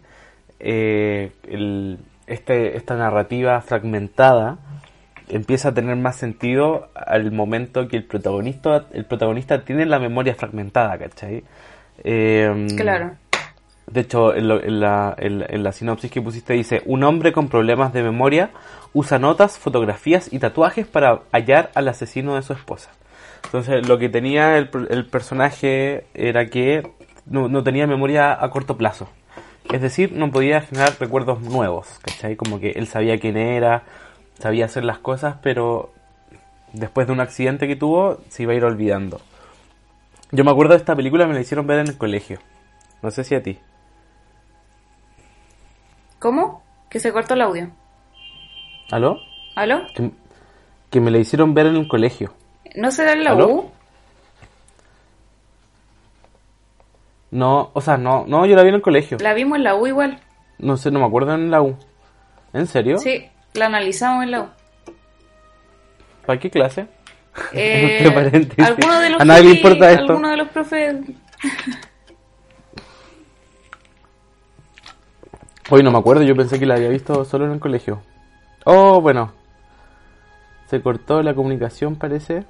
[0.61, 4.59] eh, el- este, esta narrativa fragmentada
[5.29, 10.35] empieza a tener más sentido al momento que el protagonista, el protagonista tiene la memoria
[10.35, 11.45] fragmentada, ¿cachai?
[12.03, 13.13] Eh, Claro.
[13.91, 17.49] De hecho, en, lo- en la, en- la sinopsis que pusiste dice, un hombre con
[17.49, 18.51] problemas de memoria
[18.93, 22.91] usa notas, fotografías y tatuajes para hallar al asesino de su esposa.
[23.45, 26.89] Entonces, lo que tenía el, el personaje era que
[27.27, 29.09] no, no tenía memoria a corto plazo.
[29.71, 32.37] Es decir, no podía generar recuerdos nuevos, ¿cachai?
[32.37, 33.83] Como que él sabía quién era,
[34.39, 35.91] sabía hacer las cosas, pero
[36.73, 39.21] después de un accidente que tuvo, se iba a ir olvidando.
[40.33, 42.39] Yo me acuerdo de esta película, me la hicieron ver en el colegio.
[43.03, 43.59] No sé si a ti.
[46.25, 46.63] ¿Cómo?
[46.89, 47.71] Que se cortó el audio.
[48.91, 49.19] ¿Aló?
[49.57, 49.83] ¿Aló?
[49.95, 50.11] Que,
[50.89, 52.33] que me la hicieron ver en el colegio.
[52.77, 53.49] ¿No será en la ¿Aló?
[53.49, 53.71] U?
[57.31, 59.19] No, o sea, no, no, yo la vi en el colegio.
[59.21, 60.19] La vimos en la U igual.
[60.57, 61.77] No sé, no me acuerdo en la U.
[62.55, 62.97] ¿En serio?
[62.97, 64.49] Sí, la analizamos en la U.
[66.25, 66.87] ¿Para qué clase?
[67.53, 68.03] Eh,
[68.65, 70.13] alguno de los A nadie le importa esto.
[70.13, 70.97] alguno de los profes
[75.71, 78.03] Hoy no me acuerdo, yo pensé que la había visto solo en el colegio.
[78.67, 79.33] Oh, bueno.
[80.67, 82.45] Se cortó la comunicación, parece.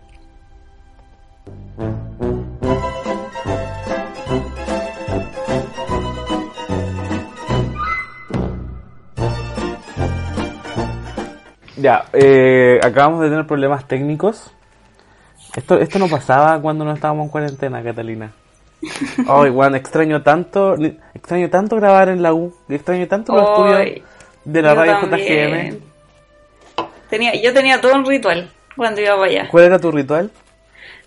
[11.77, 14.53] Ya, eh, acabamos de tener problemas técnicos.
[15.55, 18.33] Esto, esto no pasaba cuando no estábamos en cuarentena, Catalina.
[19.29, 20.77] Ay, Juan, extraño tanto,
[21.15, 23.49] extraño tanto grabar en la U, extraño tanto los Ay,
[23.89, 24.09] estudios
[24.45, 25.81] de la radio también.
[26.77, 26.85] JGM.
[27.11, 29.49] Tenía, yo tenía todo un ritual cuando iba para allá.
[29.51, 30.31] ¿Cuál era tu ritual?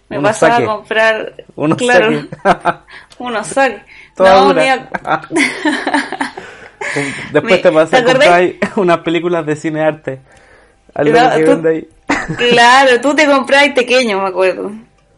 [0.09, 2.09] Me Unos pasaba a comprar Unos claro,
[3.19, 3.81] unos saques.
[4.17, 4.89] No, mira,
[7.33, 8.43] Después Me- te pasé ¿te a comprar
[8.77, 10.19] unas películas de cine arte.
[10.93, 11.87] Algo No, que tú- ahí.
[12.37, 14.71] claro, tú te comprabas pequeños, me acuerdo.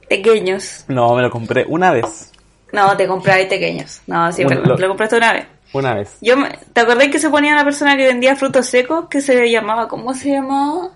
[0.10, 0.86] Pequeños.
[0.88, 2.32] No, me lo compré una vez.
[2.72, 4.02] No, te comprabas pequeños.
[4.08, 5.48] No, sí, Bueno, lo- te lo compraste una vez.
[5.74, 6.18] Una vez.
[6.22, 9.50] Yo me- ¿Te acordás que se ponía una persona que vendía frutos secos que se
[9.50, 10.90] llamaba, ¿cómo se llamaba?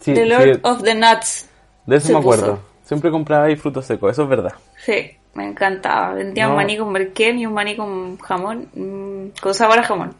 [0.00, 1.48] Sí, The sí, Lord of the Nuts.
[1.86, 2.56] de eso se me acuerdo.
[2.56, 2.62] puso.
[2.84, 4.52] Siempre compraba ahí frutos secos, eso es verdad.
[4.84, 6.12] Sí, me encantaba.
[6.14, 6.50] Vendía No.
[6.50, 10.14] un maní con merquén y un maní con jamón, mm, con sabor a jamón.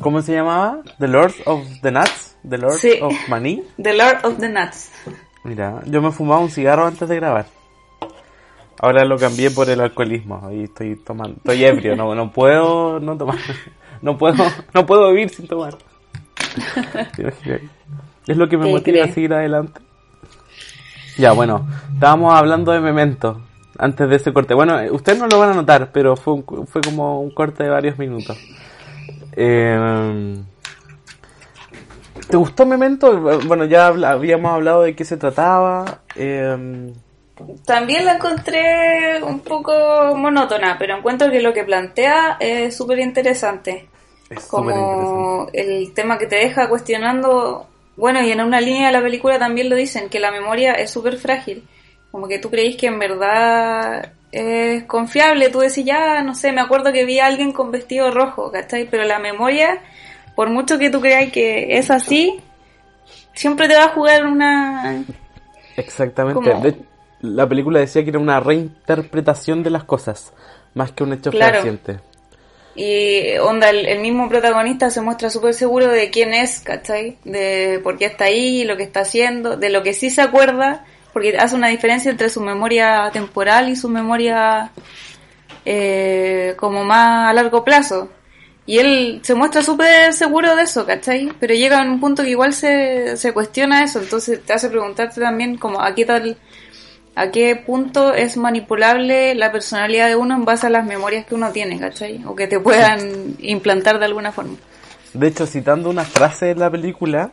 [0.00, 0.78] ¿Cómo se llamaba?
[0.98, 2.36] The Lord of the Nuts.
[2.48, 2.98] The Lord Sí.
[3.02, 3.62] of Money.
[3.82, 4.90] The Lord of the Nuts.
[5.44, 7.46] Mira, yo me fumaba un cigarro antes de grabar.
[8.80, 13.16] Ahora lo cambié por el alcoholismo y estoy tomando, estoy ebrio, no, no puedo no
[13.16, 13.36] tomar,
[14.02, 14.44] no puedo,
[14.74, 15.76] no puedo vivir sin tomar.
[18.26, 19.80] Es lo que me motiva a seguir adelante.
[21.18, 23.40] Ya, bueno, estábamos hablando de Memento
[23.78, 24.54] antes de ese corte.
[24.54, 27.64] Bueno, eh, ustedes no lo van a notar, pero fue, un- fue como un corte
[27.64, 28.36] de varios minutos.
[29.32, 30.36] Eh,
[32.28, 33.20] ¿Te gustó Memento?
[33.46, 36.00] Bueno, ya habíamos hablado de qué se trataba.
[36.16, 36.92] Eh,
[37.66, 39.72] También la encontré un poco
[40.16, 43.88] monótona, pero encuentro que lo que plantea es súper interesante.
[44.48, 47.66] Como el tema que te deja cuestionando,
[47.96, 50.90] bueno, y en una línea de la película también lo dicen, que la memoria es
[50.90, 51.64] súper frágil.
[52.10, 56.60] Como que tú creís que en verdad es confiable, tú decís, ya, no sé, me
[56.60, 58.88] acuerdo que vi a alguien con vestido rojo, ¿cachai?
[58.88, 59.80] Pero la memoria,
[60.36, 62.40] por mucho que tú creáis que es así,
[63.32, 65.04] siempre te va a jugar una...
[65.76, 66.40] Exactamente.
[66.40, 66.93] como- De-
[67.24, 70.32] la película decía que era una reinterpretación de las cosas.
[70.74, 71.54] más que un hecho Claro.
[71.54, 72.00] fehaciente.
[72.76, 77.16] Y onda, el, el mismo protagonista se muestra súper seguro de quién es, ¿cachai?
[77.24, 80.84] De por qué está ahí, lo que está haciendo, de lo que sí se acuerda,
[81.12, 84.72] porque hace una diferencia entre su memoria temporal y su memoria
[85.64, 88.08] eh, como más a largo plazo.
[88.66, 91.30] Y él se muestra súper seguro de eso, ¿cachai?
[91.38, 95.20] Pero llega a un punto que igual se, se cuestiona eso, entonces te hace preguntarte
[95.20, 96.36] también como a qué tal,
[97.16, 101.34] a qué punto es manipulable la personalidad de uno en base a las memorias que
[101.34, 102.24] uno tiene, ¿cachai?
[102.26, 104.56] O que te puedan implantar de alguna forma.
[105.12, 107.30] De hecho, citando una frase de la película,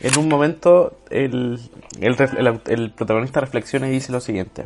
[0.00, 1.58] en un momento el,
[2.00, 4.62] el, el- el protagonista reflexiona y dice lo siguiente.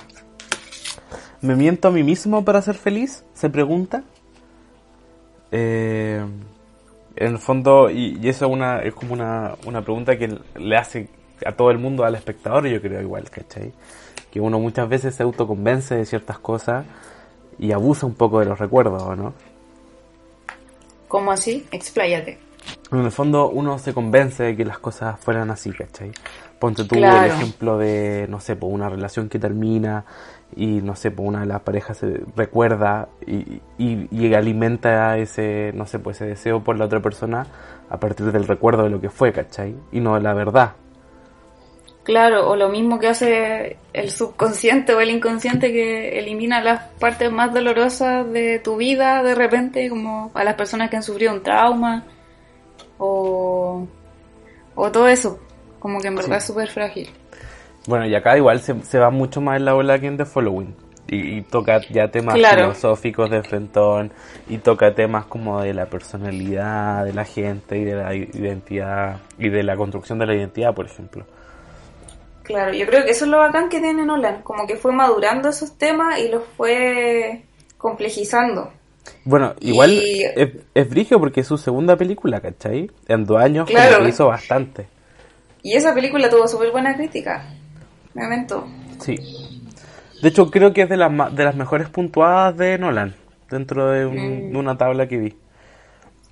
[1.41, 3.25] ¿Me miento a mí mismo para ser feliz?
[3.35, 4.05] Se pregunta.
[5.51, 6.23] Eh,
[7.17, 10.77] en el fondo, y, y eso es, una, es como una, una pregunta que le
[10.77, 11.09] hace
[11.45, 13.73] a todo el mundo, al espectador, yo creo igual, ¿cachai?
[14.33, 16.85] Que uno muchas veces se autoconvence de ciertas cosas
[17.59, 19.35] y abusa un poco de los recuerdos, ¿o ¿no?
[21.07, 21.67] ¿Cómo así?
[21.71, 22.39] Expláyate.
[22.91, 26.13] En el fondo uno se convence de que las cosas fueran así, ¿cachai?
[26.59, 27.27] Ponte tú Claro.
[27.27, 30.05] el ejemplo de, no sé, por una relación que termina
[30.57, 35.73] y, no sé, por una de las parejas se recuerda y, y, y alimenta ese,
[35.75, 37.47] no sé, pues ese deseo por la otra persona
[37.91, 39.75] a partir del recuerdo de lo que fue, ¿cachai?
[39.91, 40.73] Y no de la verdad.
[42.05, 47.31] Claro, o lo mismo que hace el subconsciente o el inconsciente que elimina las partes
[47.31, 51.43] más dolorosas de tu vida de repente, como a las personas que han sufrido un
[51.45, 52.05] trauma
[52.99, 53.87] o,
[54.75, 55.39] o todo eso,
[55.79, 57.09] como que en verdad es súper frágil.
[57.87, 60.25] Bueno, y acá igual se, se va mucho más en la ola que en The
[60.25, 60.75] Following.
[61.09, 62.63] Y, y toca ya temas Claro.
[62.63, 64.13] filosóficos de Frentón,
[64.49, 69.49] y toca temas como de la personalidad de la gente y de la identidad, y
[69.51, 71.27] de la construcción de la identidad, por ejemplo.
[72.43, 75.49] Claro, yo creo que eso es lo bacán que tiene Nolan, como que fue madurando
[75.49, 77.43] esos temas y los fue
[77.79, 78.73] complejizando.
[79.25, 82.91] Bueno, igual Y- es, es brigio porque es su segunda película, ¿cachai?
[83.09, 84.87] En dos años como que hizo bastante.
[85.63, 87.49] Y esa película tuvo súper buena crítica.
[88.15, 88.67] Me momento.
[89.01, 89.17] Sí.
[90.21, 93.15] De hecho, creo que es de las, de las mejores puntuadas de Nolan,
[93.51, 94.53] dentro de, un- Mm.
[94.53, 95.35] de una tabla que vi.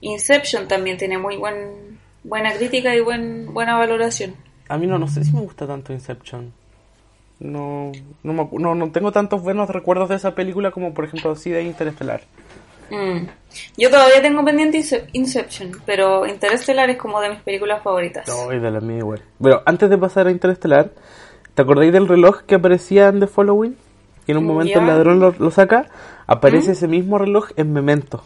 [0.01, 4.35] Inception también tiene muy buen, buena crítica y buen, buena valoración.
[4.71, 6.53] A mí no, no sé si me gusta tanto Inception.
[7.41, 7.91] No,
[8.23, 11.51] no, me no, no tengo tantos buenos recuerdos de esa película como por ejemplo sí
[11.51, 12.21] de Interestelar.
[12.91, 13.27] Mm.
[13.79, 18.27] Yo todavía tengo pendiente Ince- Inception, pero Interstellar es como de mis películas favoritas.
[18.29, 19.23] No, y de la mía igual.
[19.39, 20.91] Bueno, antes de pasar a Interestelar,
[21.55, 23.77] ¿te acordáis del reloj que aparecía en The Following?
[24.27, 25.87] Que en un Mm, momento el ladrón lo, lo saca,
[26.27, 28.23] aparece ese mismo reloj en Memento.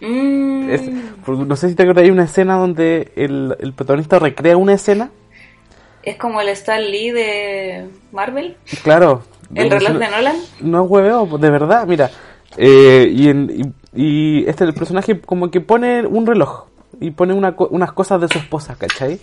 [0.00, 0.70] Mm.
[0.70, 0.90] Es-
[1.26, 5.10] no sé si te acordáis una escena donde el, el protagonista recrea una escina.
[6.08, 9.22] Es como el Stan Lee de Marvel, Claro.
[9.54, 10.36] el reloj de Nolan.
[10.60, 12.10] No hueveo, de verdad, mira.
[12.56, 16.64] Eh, y, en- y, y este el personaje como que pone un reloj
[17.00, 19.20] y pone una unas cosas de su esposa, ¿cachai?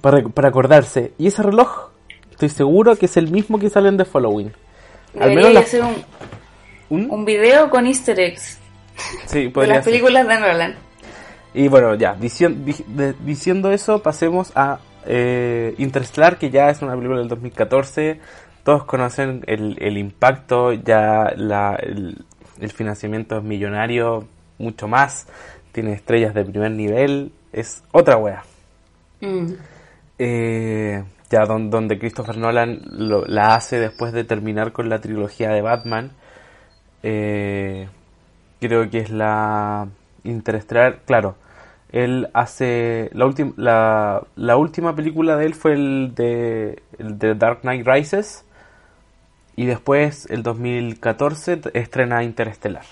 [0.00, 1.12] Para, para acordarse.
[1.18, 1.88] Y ese reloj,
[2.30, 4.52] estoy seguro que es el mismo que sale en The Following.
[5.14, 5.94] Al Debería menos la- hacer un,
[6.90, 7.10] ¿Un?
[7.10, 8.58] un video con easter eggs
[9.26, 9.92] Sí, de las ser.
[9.92, 10.74] películas de Nolan.
[11.54, 12.72] Y bueno, ya, diciendo,
[13.24, 18.20] diciendo eso, pasemos a eh, Interstellar, que ya es una película del 2014.
[18.64, 22.24] Todos conocen el, el impacto, ya la, el,
[22.60, 24.26] el financiamiento es millonario,
[24.58, 25.26] mucho más.
[25.72, 28.42] Tiene estrellas de primer nivel, es otra wea.
[29.20, 29.52] Mm.
[30.18, 35.50] Eh, ya don- donde Christopher Nolan lo- la hace después de terminar con la trilogía
[35.50, 36.12] de Batman.
[37.02, 37.88] Eh,
[38.60, 39.88] creo que es la
[40.24, 41.36] Interestelar, claro.
[41.94, 47.34] Él hace la última la, la última película de él fue el de el de
[47.36, 48.44] Dark Knight Rises
[49.54, 52.82] y después el 2014 t- estrena Interestelar.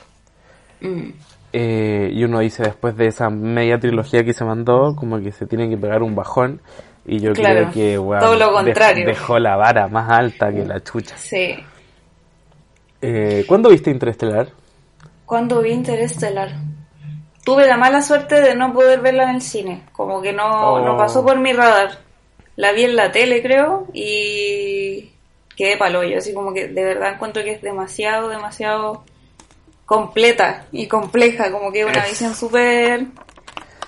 [0.80, 1.09] Mm.
[1.53, 5.46] Eh, y uno dice después de esa media trilogía que se mandó, como que se
[5.46, 6.61] tiene que pegar un bajón.
[7.05, 9.05] Y yo Claro, creo que weón, todo lo dej- contrario.
[9.07, 11.16] dejó la vara más alta que la chucha.
[11.18, 11.57] Sí.
[13.00, 14.48] Eh, ¿Cuándo viste Interestelar?
[15.26, 16.50] Cuando vi Interestelar.
[17.45, 19.82] Tuve la mala suerte de no poder verla en el cine.
[19.93, 20.80] Como que no, Oh.
[20.84, 21.99] no pasó por mi radar.
[22.57, 25.11] La vi en la tele, creo, y
[25.57, 26.18] quedé palo yo.
[26.18, 29.05] Así como que de verdad encuentro que es demasiado, demasiado
[29.86, 31.51] completa y compleja.
[31.51, 33.07] Como que una Es- visión súper.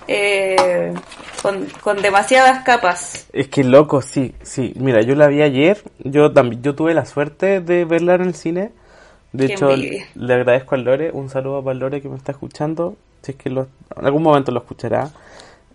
[0.07, 0.93] eh,
[1.41, 3.27] con, con demasiadas capas.
[3.33, 4.73] Es que loco, sí, sí.
[4.75, 5.81] Mira, yo la vi ayer.
[5.99, 8.71] Yo también, yo tuve la suerte de verla en el cine.
[9.31, 10.05] De Qué hecho, envidia.
[10.15, 11.11] le agradezco al Lore.
[11.11, 12.95] Un saludo para Lore que me está escuchando.
[13.25, 13.67] Si es que lo-
[13.97, 15.09] en algún momento lo escuchará.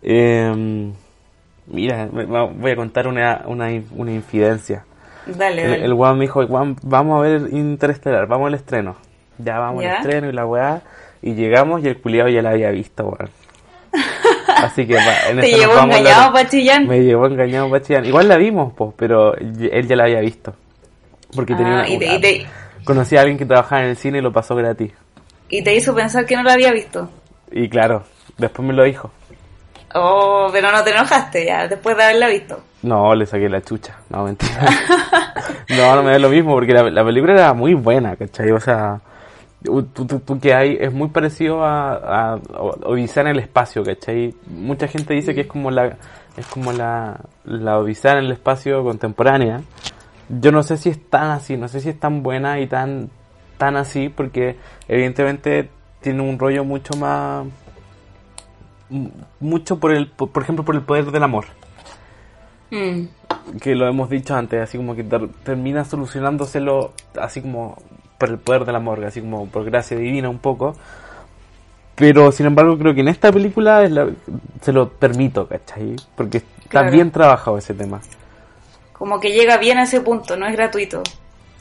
[0.02, 0.90] Eh,
[1.66, 4.84] mira, me- voy a contar una, una, una infidencia.
[5.26, 5.84] Dale, El, dale.
[5.84, 8.96] el weón me dijo, "Weón, vamos a ver Interestelar, vamos al estreno.
[9.38, 10.82] Ya vamos al estreno y la weá.
[11.22, 13.30] Y llegamos y el culiado ya la había visto, weón.
[14.56, 16.86] Así que va, en Te llevó engañado Pachillán.
[16.86, 18.04] Me llevó engañado Pachillán.
[18.04, 20.54] Igual la vimos, pues, pero él ya la había visto.
[21.34, 22.46] Porque tenía Ah, una, y, te, una- y, te,
[22.84, 24.92] Conocí a alguien que trabajaba en el cine y lo pasó gratis.
[25.52, 27.10] y te hizo pensar que no lo había visto.
[27.52, 28.04] Y claro,
[28.38, 29.10] después me lo dijo.
[29.94, 32.60] Oh, pero no te enojaste ya, después de haberla visto.
[32.82, 33.96] No, le saqué la chucha.
[34.08, 34.64] No, mentira.
[35.70, 38.52] no, no me da lo mismo porque la, la película era muy buena, ¿cachai?
[38.52, 39.00] O sea,
[39.64, 42.34] tú, tú- tú que hay es muy parecido a, a
[42.84, 44.34] Odisea en el espacio, ¿cachai?
[44.46, 45.96] Mucha gente dice que es como la
[46.36, 49.60] es como la, la Odisea en el espacio contemporánea.
[50.28, 53.10] Yo no sé si es tan así, no sé si es tan buena y tan
[53.58, 55.68] tan así porque evidentemente
[56.00, 57.46] tiene un rollo mucho más
[59.38, 61.46] mucho por el por ejemplo por el poder del amor
[62.72, 63.06] Mm,
[63.60, 67.76] que lo hemos dicho antes, así como que ter- termina solucionándoselo así como
[68.16, 70.76] por el poder del amor, así como por gracia divina un poco.
[71.96, 74.10] Pero sin embargo creo que en esta película es la-
[74.60, 75.96] se lo permito, ¿cachai?
[76.14, 76.92] Porque está Claro.
[76.92, 78.00] bien trabajado ese tema.
[78.92, 81.02] Como que llega bien a ese punto, no es gratuito.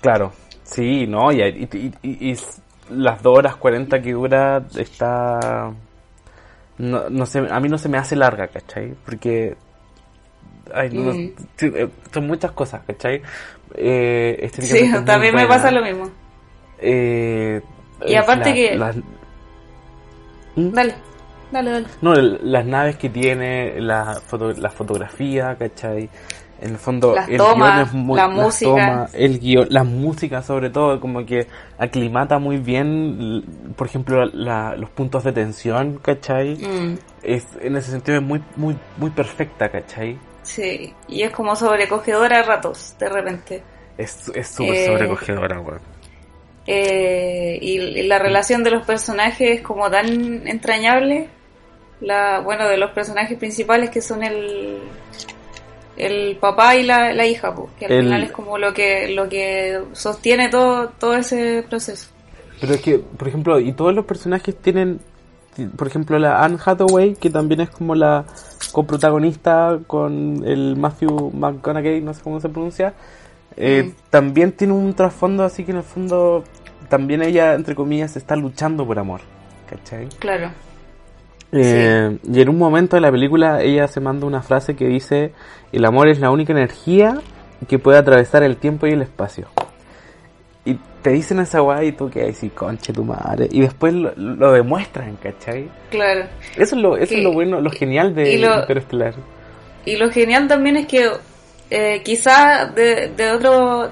[0.02, 0.32] Claro,
[0.64, 2.38] sí, no, y, y, y- y-
[2.92, 5.72] las 2 horas 40 que dura está...
[6.78, 8.94] No, no sé, a mí no se me hace larga, ¿cachai?
[9.06, 9.56] Porque...
[10.74, 11.32] Ay, no, Mm.
[11.62, 13.22] eh, son muchas cosas, ¿cachai?
[13.76, 16.10] Eh, Sí, también me pasa lo mismo.
[16.80, 17.62] Eh,
[18.06, 18.96] Y es aparte que- las-
[20.56, 20.70] ¿Mm?
[20.72, 20.96] Dale,
[21.52, 21.88] dale, dale.
[22.02, 26.10] No, el- las naves que tiene, la, foto, la fotografía, ¿cachai?
[26.62, 28.70] En el fondo, Las el tomas, guion es muy, la las música.
[28.72, 31.48] tomas, el guion, la música sobre todo, como que
[31.78, 33.44] aclimata muy bien,
[33.78, 36.56] por ejemplo, la- los puntos de tensión, ¿cachai?
[36.56, 40.18] Mm, Es, en ese sentido es muy, muy, muy perfecta, ¿cachai?
[40.44, 43.64] sí, y es como sobrecogedora a ratos, de repente.
[43.98, 45.80] Es es súper Eh, sobrecogedora, weón.
[46.68, 51.28] Eh, y, y la relación de los personajes es como tan entrañable.
[52.02, 54.80] La, bueno, de los personajes principales que son el,
[56.00, 59.10] el papá y la, la hija, pues, que al El- final es como lo que,
[59.10, 62.08] lo que sostiene todo, todo ese proceso.
[62.60, 65.00] Pero es que, por ejemplo, y todos los personajes tienen,
[65.78, 68.26] por ejemplo, la Anne Hathaway, que también es como la
[68.72, 72.94] coprotagonista con el Matthew McConaughey, no sé cómo se pronuncia,
[73.58, 73.94] eh, Mm.
[74.10, 76.44] también tiene un trasfondo así que en el fondo
[76.90, 79.22] también ella, entre comillas, está luchando por amor,
[79.70, 80.08] ¿cachai?
[80.20, 80.50] Claro.
[81.52, 85.32] Eh, Y en un momento de la película ella se manda una frase que dice,
[85.72, 87.16] el amor es la única energía
[87.68, 89.48] que puede atravesar el tiempo y el espacio.
[90.66, 93.48] Y te dicen esa weá y tú que decís, conche tu madre.
[93.52, 95.70] Y después lo, lo demuestran, ¿cachai?
[95.90, 96.26] Claro.
[96.56, 99.14] Eso es lo, eso es lo bueno, lo genial de lo- Interestelar.
[99.86, 101.10] Y lo genial también es que
[101.72, 103.90] eh, quizá de, de otro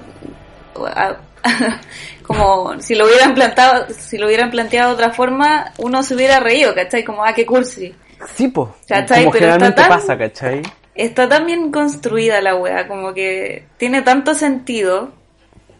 [2.28, 6.38] como si lo hubieran plantado, si lo hubieran planteado de otra forma, uno se hubiera
[6.40, 7.02] reído, ¿cachai?
[7.02, 7.94] Como, ah, qué cursi.
[8.34, 8.76] Sí, po.
[8.86, 9.24] ¿Cachai?
[9.24, 10.62] Como Pero está tan- pasa, ¿cachai?
[10.94, 15.10] Está tan bien construida la wea, como que tiene tanto sentido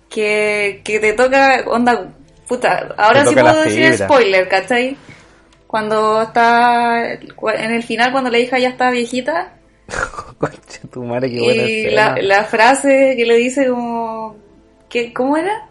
[0.08, 2.08] que, que te toca, onda,
[2.48, 4.06] puta, ahora sí puedo decir fibra.
[4.06, 4.96] spoiler, ¿cachai?
[5.66, 9.52] Cuando está, en el final cuando la hija ya está viejita,
[10.38, 14.36] conche tu madre, qué buena y la, la frase que le dice como,
[14.88, 15.67] ¿qué, ¿cómo era?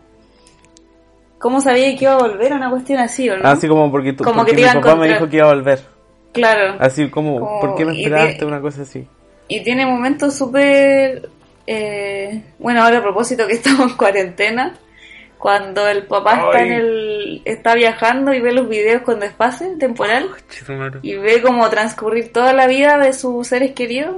[1.39, 2.53] ¿Cómo sabía que iba a volver?
[2.53, 3.47] Una cuestión así, ¿o no?
[3.47, 5.53] Así como porque, tú, Como porque que mi a papá me dijo que iba a
[5.53, 5.79] volver.
[6.33, 6.75] Claro.
[6.79, 8.45] Así como, Como- ¿por qué me esperaste?
[8.45, 9.07] Una cosa así.
[9.47, 11.29] Y tiene momentos súper...
[11.67, 14.73] eh, bueno, ahora a propósito que estamos en cuarentena,
[15.38, 20.29] cuando el papá está en el está viajando y ve los videos con desfase temporal
[20.65, 24.15] tu y ve como transcurrir toda la vida de sus seres queridos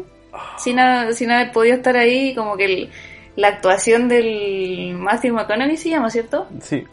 [0.58, 2.90] sin, ha- sin haber podido estar ahí, como que el-
[3.36, 6.48] la actuación del Matthew McConaughey se llama, ¿cierto?
[6.62, 6.86] Sí.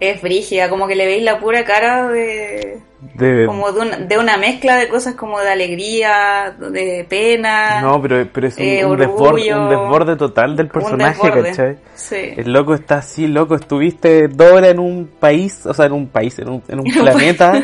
[0.00, 2.80] Es brígida, como que le veis la pura cara de
[3.14, 7.80] De, como de una, de una mezcla de cosas como de alegría, de pena.
[7.80, 11.30] No, pero, pero es un, eh, un desborde, orgullo, un desborde total del un personaje.
[11.30, 11.76] ¿cachai?
[11.94, 12.34] Sí.
[12.36, 16.08] El loco está así, loco, estuviste dos horas en un país, o sea, en un
[16.08, 17.62] país, en un, en un En un planeta,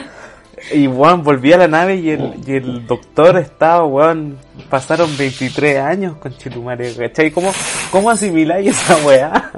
[0.72, 4.38] y weón, volví a la nave y el, y el doctor estaba, weón,
[4.68, 7.30] pasaron 23 años con Chetumare, ¿cachai?
[7.30, 7.50] ¿Cómo,
[7.90, 9.50] cómo asimiláis esa weá?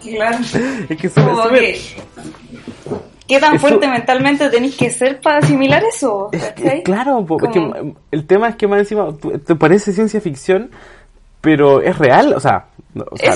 [0.00, 0.38] Claro.
[0.88, 1.78] es que que,
[3.26, 6.28] ¿Qué tan Eso- fuerte mentalmente tenéis que ser para asimilar eso?
[6.32, 9.08] Es- claro, po, es que el tema es que más encima
[9.46, 10.70] te parece ciencia ficción,
[11.42, 12.64] pero es real, o sea,
[12.94, 13.32] no, o sea,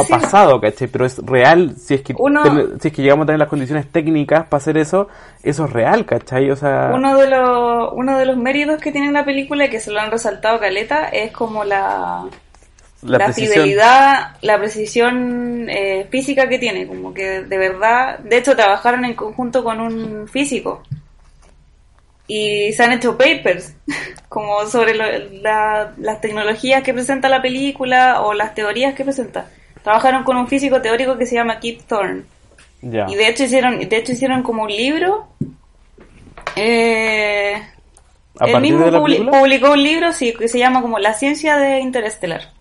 [0.00, 0.88] ha pasado, ¿cachai?
[0.88, 3.48] Pero es real si es que Uno- ten- si es que llegamos a tener las
[3.48, 5.06] condiciones técnicas para hacer eso,
[5.42, 6.50] eso es real, ¿cachai?
[6.50, 9.78] O sea, Uno de los uno de los méritos que tiene la película y que
[9.80, 12.24] se lo han resaltado caleta es como la
[13.02, 13.52] La la, precisión.
[13.54, 19.14] fidelidad, la precisión eh, física que tiene, como que de verdad, de hecho trabajaron en
[19.14, 20.82] conjunto con un físico
[22.32, 23.74] y se han hecho papers
[24.28, 25.04] como sobre lo-
[25.42, 29.46] la- las tecnologías que presenta la película o las teorías que presenta.
[29.82, 32.22] Trabajaron con un físico teórico que se llama Kip Thorne
[33.10, 35.26] y de hecho hicieron, de hecho hicieron como un libro.
[36.56, 37.54] Eh,
[38.38, 38.90] ¿A él mismo de
[39.40, 42.52] publicó un libro sí, que se llama como La ciencia de Interestelar.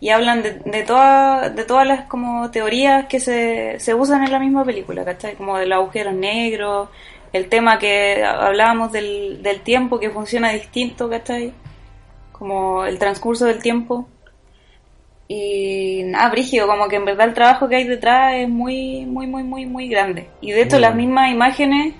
[0.00, 4.32] Y hablan de, de, toda- de todas las como teorías que se, se usan en
[4.32, 5.34] la misma película, ¿cachai?
[5.34, 6.90] Como del agujero negro,
[7.34, 11.52] el tema que hablábamos del, del tiempo que funciona distinto, ¿cachai?
[12.30, 14.08] Como el transcurso del tiempo.
[15.26, 19.26] Y nada, brígido, como que en verdad el trabajo que hay detrás es muy, muy,
[19.26, 20.28] muy, muy, muy grande.
[20.40, 21.94] Y de hecho las mismas imágenes,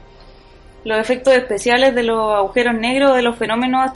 [0.85, 3.91] los efectos especiales de los agujeros negros, de los fenómenos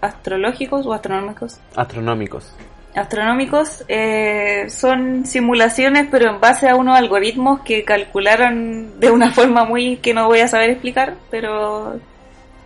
[0.00, 2.52] astrológicos o astronómicos, Astronómicos.
[2.94, 9.64] Astronómicos, eh, son simulaciones pero en base a unos algoritmos que calcularon de una forma
[9.64, 11.98] muy que no voy a saber explicar, pero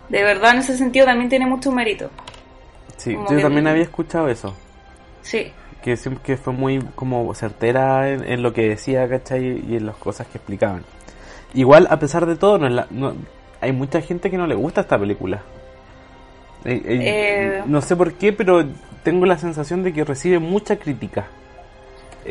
[0.09, 2.09] de verdad en ese sentido también tiene mucho mérito.
[2.97, 4.55] Sí, Como yo que- también había escuchado eso.
[5.21, 5.51] Sí,
[5.81, 9.63] Que, siempre- que fue muy como certera en, en lo que decía, ¿cachai?
[9.69, 10.83] Y en las cosas que explicaban.
[11.53, 13.13] Igual, a pesar de todo, no es la- no-
[13.61, 15.41] hay mucha gente que no le gusta esta película.
[16.65, 17.63] Eh, eh, Eh.
[17.65, 18.63] No sé por qué, pero
[19.03, 21.27] tengo la sensación de que recibe mucha crítica.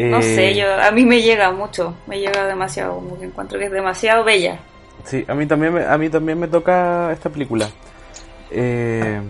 [0.09, 3.59] no Eh, sé, yo a mí me llega mucho, me llega demasiado, como que encuentro
[3.59, 4.66] que es demasiado bella.
[5.05, 7.77] Sí, a mí también me, a mí también me toca esta película.
[8.51, 9.21] Eh,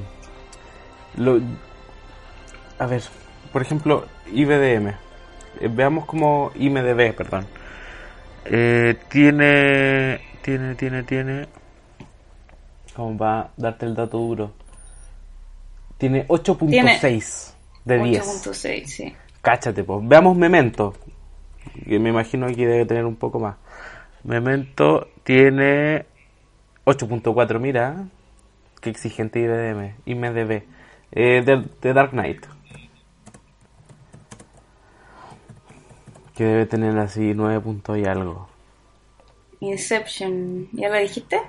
[1.14, 1.40] lo,
[2.78, 3.02] a ver,
[3.52, 4.88] por ejemplo, IBDM.
[5.60, 7.48] Eh, veamos como IMDB, perdón.
[8.44, 11.48] Eh, tiene, tiene, tiene, tiene.
[12.94, 14.52] ¿Cómo va a darte el dato duro?
[15.98, 18.46] Tiene 8.6 de 10.
[18.46, 19.14] 8.6, sí.
[19.42, 20.00] Cáchate, pues.
[20.02, 20.94] Veamos Memento.
[21.84, 23.56] Que me imagino que debe tener un poco más.
[24.24, 26.06] Memento tiene
[26.84, 28.04] 8.4, mira.
[28.80, 29.94] Qué exigente IBDM.
[30.06, 30.62] IMDB.
[31.10, 32.46] Eh, de, de Dark Knight.
[36.36, 38.48] Que debe tener así 9 puntos y algo.
[39.60, 41.40] Inception, ¿ya la dijiste?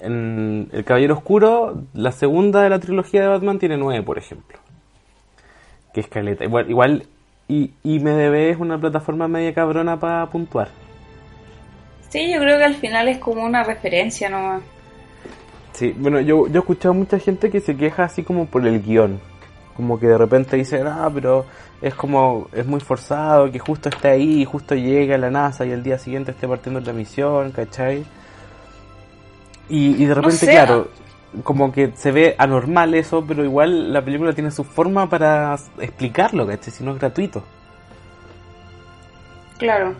[0.00, 4.58] En El Caballero Oscuro, la segunda de la trilogía de Batman tiene 9, por ejemplo.
[5.92, 6.44] Que es caleta.
[6.44, 7.06] Igual, igual
[7.48, 10.68] y, IMDB es una plataforma media cabrona para puntuar.
[12.08, 14.62] Sí, yo creo que al final es como una referencia nomás.
[15.72, 18.82] Sí, bueno, yo, yo he escuchado mucha gente que se queja así como por el
[18.82, 19.20] guion.
[19.76, 21.46] Como que de repente dicen, ah, pero
[21.82, 25.72] es como, es muy forzado, que justo esté ahí, justo llegue a la NASA y
[25.72, 28.04] el día siguiente esté partiendo la misión, ¿cachai?
[29.68, 30.50] Y, y de repente, sé.
[30.50, 30.88] claro,
[31.42, 36.46] como que se ve anormal eso, pero igual la película tiene su forma para explicarlo,
[36.46, 36.72] ¿cachai?
[36.72, 37.42] Si no es gratuito.
[39.58, 39.94] Claro.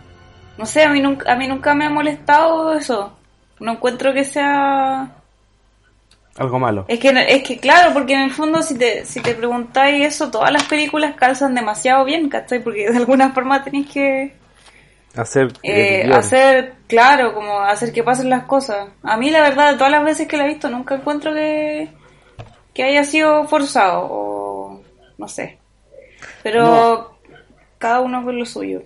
[0.57, 3.17] No sé, a mí nunca, a mí nunca me ha molestado eso.
[3.61, 5.11] No encuentro que sea...
[6.37, 6.85] Algo malo.
[6.89, 10.31] Es que, es que claro, porque en el fondo si te, si te preguntáis eso,
[10.31, 12.61] todas las películas calzan demasiado bien, ¿cachai?
[12.61, 14.35] Porque de alguna forma tenéis que
[15.17, 18.89] Hacer, eh, hacer, claro, como hacer que pasen las cosas.
[19.03, 21.89] A mí la verdad, de todas las veces que la he visto, nunca encuentro que,
[22.73, 24.81] que haya sido forzado o
[25.19, 25.59] no sé.
[26.43, 27.09] Pero No.
[27.79, 28.83] cada uno con lo suyo.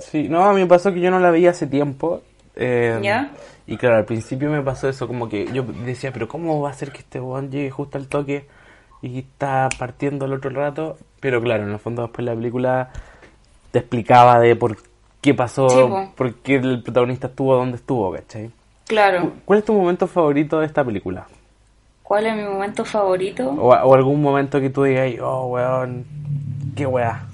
[0.00, 2.22] Sí, no, a mí me pasó que yo no la veía hace tiempo.
[2.56, 3.30] eh, ¿Ya?
[3.66, 6.74] Y claro, al principio me pasó eso, como que yo decía, pero ¿cómo va a
[6.74, 8.46] ser que este weón llegue justo al toque
[9.02, 10.96] y está partiendo el otro rato?
[11.20, 12.90] Pero claro, en el fondo después la película
[13.70, 14.76] te explicaba de por
[15.20, 18.50] qué pasó, por qué el protagonista estuvo donde estuvo, ¿cachai?
[18.86, 19.32] Claro.
[19.44, 21.26] ¿Cuál es tu momento favorito de esta película?
[22.02, 23.50] ¿Cuál es mi momento favorito?
[23.50, 26.06] O, o algún momento que tú digas, oh weón,
[26.74, 27.26] qué weá.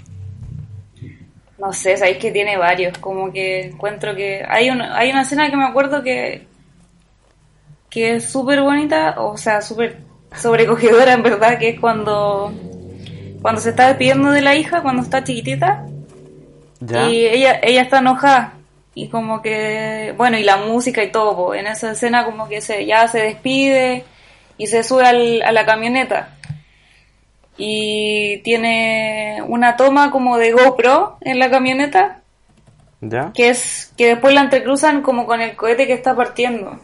[1.58, 5.48] No sé, sabéis que tiene varios, como que encuentro que hay una, hay una escena
[5.48, 6.46] que me acuerdo que
[7.94, 9.98] que es súper bonita, o sea, súper
[10.34, 12.52] sobrecogedora en verdad, que es cuando
[13.40, 15.86] cuando se está despidiendo de la hija, cuando está chiquitita,
[16.86, 17.08] ¿Ya?
[17.10, 18.54] y ella ella está enojada
[18.94, 22.60] y como que bueno, y la música y todo, po, en esa escena como que
[22.60, 24.04] se ya se despide
[24.58, 26.30] y se sube al- a la camioneta
[27.56, 32.20] y tiene una toma como de GoPro en la camioneta
[33.00, 33.30] ¿Ya?
[33.34, 36.80] que es que después la entrecruzan como con el cohete que está partiendo.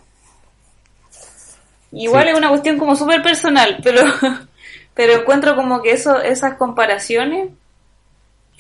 [1.93, 2.31] Igual Sí.
[2.31, 4.03] es una cuestión como súper personal, pero
[4.95, 7.49] pero encuentro como que eso esas comparaciones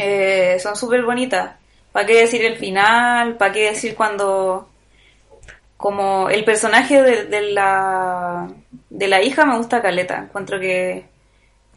[0.00, 1.52] eh, son súper bonitas.
[1.92, 3.36] ¿Para qué decir el final?
[3.36, 4.68] ¿Para qué decir cuando
[5.76, 8.48] como el personaje de, de la
[8.90, 11.06] de la hija me gusta caleta encuentro que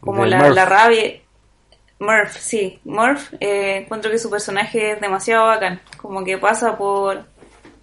[0.00, 1.20] como la, la rabia
[2.00, 2.80] Murph, sí.
[2.84, 5.80] Murph, eh, encuentro que su personaje es demasiado bacán.
[5.96, 7.24] Como que pasa por.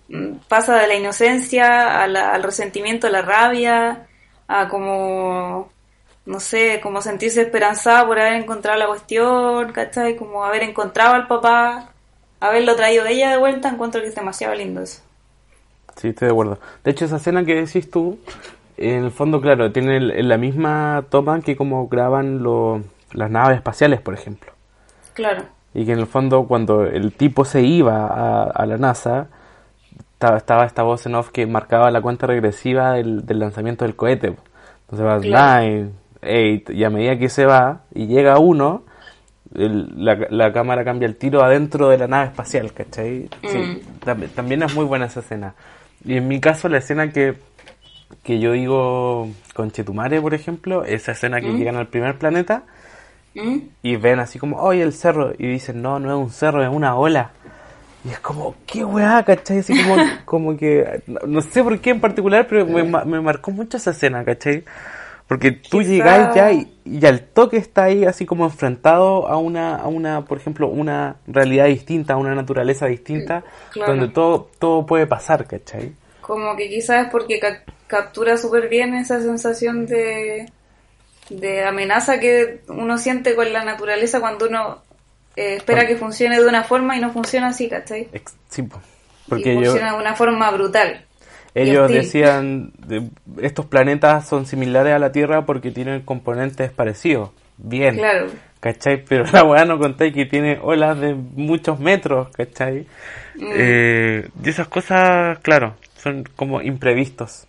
[0.09, 4.07] mm, pasa de la inocencia a la- al resentimiento, a la rabia,
[4.47, 5.71] a como.
[6.25, 10.15] No sé, como sentirse esperanzada por haber encontrado la cuestión, ¿cachai?
[10.15, 11.89] Como haber encontrado al papá,
[12.39, 13.69] haberlo traído de ella de vuelta.
[13.69, 15.01] Encuentro que es demasiado lindo eso.
[15.97, 16.59] Sí, estoy de acuerdo.
[16.83, 18.17] De hecho, esa escena que decís tú,
[18.77, 22.81] en el fondo, claro, tiene el- la misma toma que como graban lo-
[23.13, 24.51] las naves espaciales, por ejemplo.
[25.13, 25.43] Claro.
[25.73, 29.27] Y que en el fondo, cuando el tipo se iba a, a la NASA,
[30.17, 33.95] ta- estaba esta voz en off que marcaba la cuenta regresiva del, del lanzamiento del
[33.95, 34.35] cohete.
[34.89, 35.61] Entonces va Claro.
[35.65, 35.89] 9,
[36.21, 38.83] 8, y a medida que se va y llega uno,
[39.55, 43.29] el- la, la cámara cambia el tiro adentro de la nave espacial, ¿cachai?
[43.45, 45.55] Sí, tam- también es muy buena esa escena.
[46.05, 47.35] Y en mi caso, la escena que,
[48.23, 52.63] que yo digo con Chetumare, por ejemplo, esa escena que llegan al primer planeta
[53.35, 53.57] ¿Mm?
[53.83, 56.69] y ven así como, oye, el cerro, y dicen, no, no es un cerro, es
[56.69, 57.31] una ola.
[58.03, 59.59] Y es como, qué weá, ¿cachai?
[59.59, 59.95] Así como,
[60.25, 63.91] como que, no, no sé por qué en particular, pero me, me marcó mucho esa
[63.91, 64.63] escena, ¿cachai?
[65.31, 69.37] Porque tú Quizá- llegáis ya y, y al toque está ahí así como enfrentado a
[69.37, 73.93] una, a una, por ejemplo, una realidad distinta, a una naturaleza distinta, claro.
[73.93, 75.93] donde todo, todo puede pasar, ¿cachai?
[76.19, 80.51] Como que quizás es porque ca- captura súper bien esa sensación de,
[81.29, 84.79] de amenaza que uno siente con la naturaleza cuando uno
[85.37, 88.09] eh, espera que funcione de una forma y no funciona así, ¿cachai?
[88.49, 88.81] Sí, po.
[89.27, 91.05] y porque yo, funciona de una forma brutal.
[91.53, 93.09] Ellos decían, de-
[93.41, 97.31] estos planetas son similares a la Tierra porque tienen componentes parecidos.
[97.57, 97.95] Bien.
[97.95, 98.27] Claro.
[98.59, 99.03] ¿Cachai?
[99.03, 102.85] Pero la weá no contáis que tiene olas de muchos metros, ¿cachai?
[103.41, 107.47] Eh, y esas cosas, claro, son como imprevistos.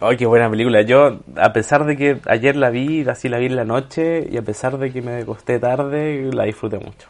[0.00, 0.82] Ay, qué buena película.
[0.82, 4.36] Yo, a pesar de que ayer la vi, así la vi en la noche, y
[4.36, 7.08] a pesar de que me acosté tarde, la disfruté mucho.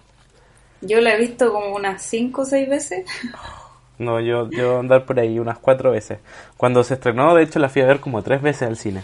[0.81, 3.05] Yo la he visto como unas 5 o 6 veces.
[3.99, 6.19] No, yo, yo andar por ahí unas cuatro veces.
[6.57, 9.03] Cuando se estrenó, de hecho, la fui a ver como tres veces al cine.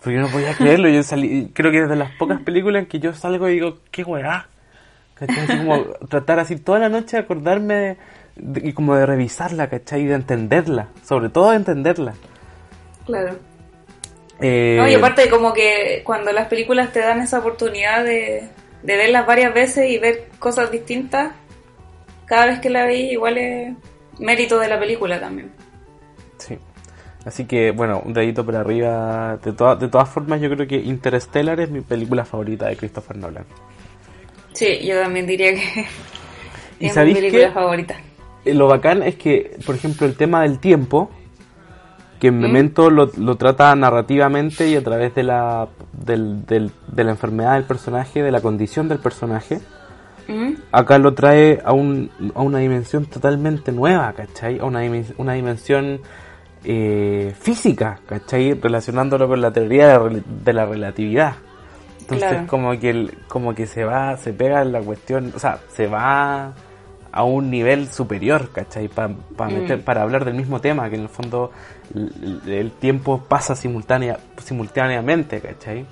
[0.00, 0.88] Porque yo no podía creerlo.
[0.88, 3.78] Yo salí, creo que es de las pocas películas en que yo salgo y digo,
[3.90, 4.46] qué weá.
[5.46, 7.96] Como tratar así toda la noche de acordarme de-
[8.36, 10.02] de- y como de revisarla, ¿cachai?
[10.02, 10.88] Y de entenderla.
[11.04, 12.14] Sobre todo de entenderla.
[13.06, 13.36] Claro.
[14.40, 18.48] Eh, No, y aparte como que cuando las películas te dan esa oportunidad de,
[18.82, 21.32] de verlas varias veces y ver cosas distintas,
[22.26, 23.74] cada vez que la vi igual es
[24.22, 25.50] mérito de la película también.
[26.38, 26.58] Sí.
[27.24, 29.36] Así que, bueno, un dedito por arriba.
[29.44, 33.16] De, toda- de todas formas, yo creo que Interstellar es mi película favorita de Christopher
[33.16, 33.44] Nolan.
[34.52, 35.86] Sí, yo también diría que
[36.80, 37.50] ¿Y es mi película qué?
[37.52, 37.96] favorita.
[38.44, 41.10] Eh, Lo bacán es que, por ejemplo, el tema del tiempo,
[42.18, 47.04] que en Memento lo, lo trata narrativamente y a través de la, del- del- de
[47.04, 49.60] la enfermedad del personaje, de la condición del personaje,
[50.28, 50.52] ¿Mm?
[50.72, 54.58] acá lo trae a, un, a una dimensión totalmente nueva, ¿cachai?
[54.58, 54.80] A una,
[55.18, 56.00] una dimensión
[56.64, 58.54] eh, física, ¿cachai?
[58.54, 61.34] Relacionándolo con la teoría de, rel- de la relatividad.
[62.00, 62.46] Entonces Claro.
[62.46, 65.86] como que el- como que se va, se pega en la cuestión, o sea, se
[65.86, 66.52] va
[67.14, 68.88] a un nivel superior, ¿cachai?
[68.88, 69.82] Pa- pa meter- Mm.
[69.82, 71.50] para hablar del mismo tema, que en el fondo
[71.94, 75.84] el, el tiempo pasa simultánea, simultáneamente, ¿cachai?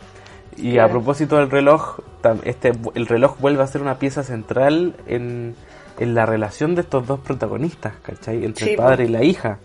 [0.63, 1.99] Y a propósito del reloj,
[2.45, 5.55] este, el reloj vuelve a ser una pieza central en,
[5.99, 8.45] en la relación de estos dos protagonistas, ¿cachai?
[8.45, 9.59] Entre Sí, el padre y la hija.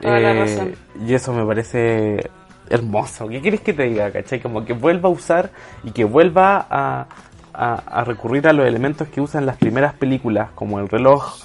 [0.00, 0.72] Eh, Toda la razón.
[1.06, 2.30] Y eso me parece
[2.68, 3.28] hermoso.
[3.28, 4.40] ¿Qué quieres que te diga, cachai?
[4.40, 5.50] Como que vuelva a usar
[5.84, 7.06] y que vuelva a,
[7.52, 11.38] a, a recurrir a los elementos que usan las primeras películas, como el reloj,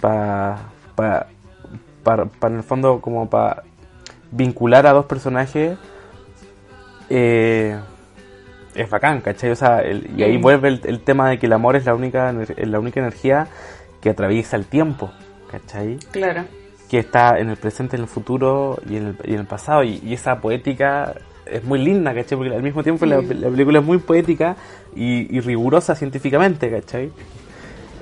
[0.00, 0.56] para
[0.94, 1.26] pa,
[2.02, 3.62] pa- pa- en el fondo como para
[4.30, 5.76] vincular a dos personajes.
[7.10, 7.78] Eh,
[8.74, 9.50] es bacán, ¿cachai?
[9.50, 11.94] O sea, el- y ahí vuelve el, el tema de que el amor es la
[11.94, 13.48] única, la única energía
[14.00, 15.10] que atraviesa el tiempo,
[15.50, 15.96] ¿cachai?
[16.10, 16.44] Claro.
[16.88, 19.82] que está en el presente, en el futuro y en el, y en el pasado.
[19.82, 21.14] Y, y esa poética
[21.46, 22.36] es muy linda, ¿cachai?
[22.36, 23.40] Porque al mismo tiempo la, Mm.
[23.40, 24.56] la película es muy poética
[24.94, 27.10] y, y rigurosa científicamente, ¿cachai?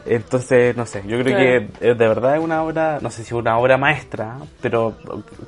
[0.07, 1.41] Entonces, no sé, yo creo Claro.
[1.81, 4.95] que eh, de verdad es una obra, no sé si una obra maestra, pero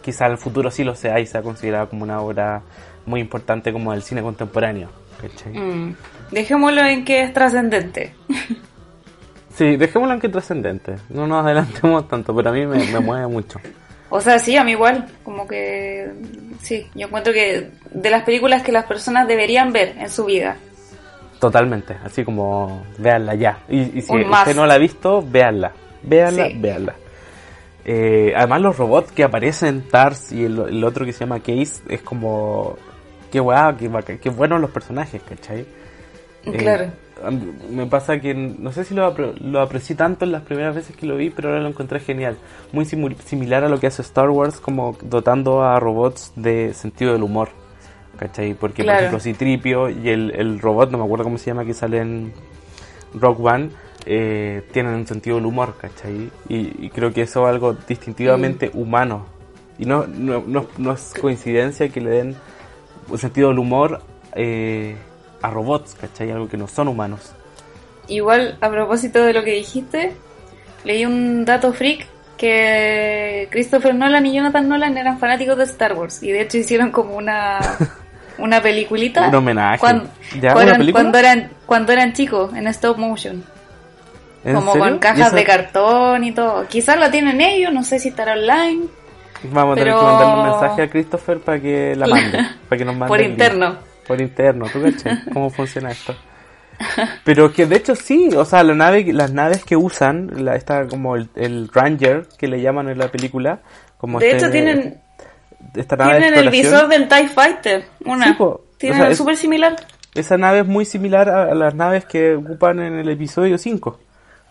[0.03, 2.63] quizá en el futuro sí lo sea y sea considerada como una obra
[3.07, 4.89] muy importante como del cine contemporáneo,
[5.23, 5.53] ¿cachai?
[5.59, 5.95] Mm.
[6.33, 8.15] Dejémoslo en que es trascendente.
[9.55, 13.27] Sí, dejémoslo en que trascendente, no nos adelantemos tanto, pero a mí me, me mueve
[13.27, 13.61] mucho.
[14.09, 15.07] O sea, sí, a mí igual.
[15.23, 16.11] Como que.
[16.63, 20.57] Sí, yo encuentro que de las películas que las personas deberían ver en su vida.
[21.39, 23.59] Totalmente, así como véanla ya.
[23.69, 25.73] Y, y si usted no la ha visto, véanla.
[26.03, 26.55] Véanla, Sí.
[26.59, 26.95] véanla.
[27.85, 31.83] Eh, además los robots que aparecen, TARS y el, el otro que se llama Case,
[31.91, 32.77] es como...
[33.33, 35.67] qué guau, qué, bacán, qué buenos los personajes, ¿cachai?
[36.45, 36.87] Eh, Claro.
[37.71, 40.95] me pasa que no sé si lo, apre- lo aprecié tanto en las primeras veces
[40.95, 42.37] que lo vi, pero ahora lo encontré genial.
[42.73, 47.23] Muy similar a lo que hace Star Wars, como dotando a robots de sentido del
[47.23, 47.49] humor.
[48.19, 48.55] ¿Cachai?
[48.55, 48.99] Porque, Claro.
[48.99, 51.99] por ejemplo, Citripio y el, el robot, no me acuerdo cómo se llama, que sale
[51.99, 52.33] en
[53.15, 53.71] Rock One,
[54.07, 56.31] eh, tienen un sentido del humor, ¿cachai?
[56.49, 58.79] Y, y creo que eso es algo distintivamente Mm.
[58.79, 59.27] humano.
[59.79, 62.37] Y no, no, no, no es coincidencia que le den
[63.13, 64.03] un sentido del humor
[64.35, 64.97] eh,
[65.43, 66.31] a robots, ¿cachai?
[66.31, 67.33] Algo que no son humanos.
[68.09, 70.13] Igual, a propósito de lo que dijiste,
[70.85, 72.07] leí un dato freak
[72.37, 76.91] que Christopher Nolan y Jonathan Nolan eran fanáticos de Star Wars y de hecho hicieron
[76.91, 77.61] como una
[78.39, 79.79] una peliculita Un homenaje.
[79.79, 80.09] cuando,
[80.41, 80.53] ¿Ya?
[80.53, 83.45] cuando ¿Una cuando eran cuando eran chicos en stop motion
[84.43, 84.87] ¿En como serio?
[84.89, 88.33] con ¿Y cajas de cartón y todo quizás lo tienen ellos no sé si estará
[88.33, 88.87] online
[89.45, 92.39] Vamos a tener que mandarle un mensaje a Christopher para que la mande.
[92.69, 93.31] para que nos mande por link.
[93.31, 93.77] interno
[94.07, 95.25] Por interno, ¿tú cachai?
[95.33, 96.15] ¿Cómo funciona esto?
[97.25, 100.87] Pero que de hecho sí, o sea, la nave, las naves que usan, la, está
[100.89, 103.61] como el, el Ranger, que le llaman en la película,
[103.99, 105.01] como de este- hecho tienen
[105.75, 108.45] esta nave de tienen el visor del TIE Fighter una Sí, po.
[108.45, 109.77] O tienen sea, es- súper similar
[110.15, 113.99] Esa nave es muy similar a, a las naves que ocupan en el episodio 5,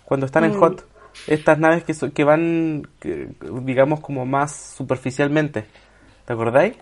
[0.06, 0.60] cuando están en Mm.
[0.60, 0.86] Hot.
[1.28, 3.28] Estas naves que, so- que van, que-
[3.64, 5.66] digamos, como más superficialmente.
[6.26, 6.74] ¿Te acordáis?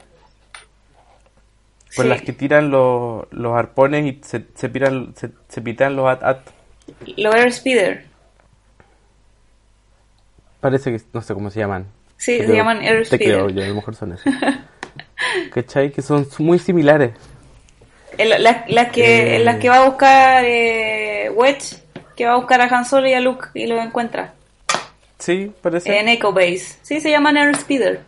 [1.96, 2.10] Con Sí.
[2.10, 6.24] las que tiran los, los arpones y se, se, piran, se, se pitan los at,
[6.24, 6.38] at.
[7.18, 8.06] los Airspeeder
[10.60, 11.86] Parece que no sé cómo se llaman.
[12.18, 13.26] Sí, se llaman Te Airspeeder.
[13.26, 14.32] creo, yo a lo mejor son esos.
[15.54, 15.92] ¿Cachai?
[15.92, 17.12] Que son muy similares.
[18.18, 19.40] En la- las que, Eh.
[19.40, 21.78] las que va a buscar eh, Wedge,
[22.20, 24.34] que va a buscar a Han Solo y a Luke y lo encuentra.
[25.20, 25.98] Sí, parece.
[25.98, 26.78] En Echo Base.
[26.82, 28.02] Sí, se llaman Airspeeder.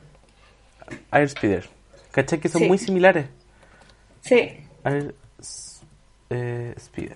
[1.11, 1.69] Airspeeder.
[2.11, 2.37] ¿Cachai?
[2.41, 2.67] Que son Sí.
[2.67, 3.27] muy similares.
[4.19, 4.51] Sí.
[4.83, 5.15] Air
[6.29, 7.15] eh, Speeder.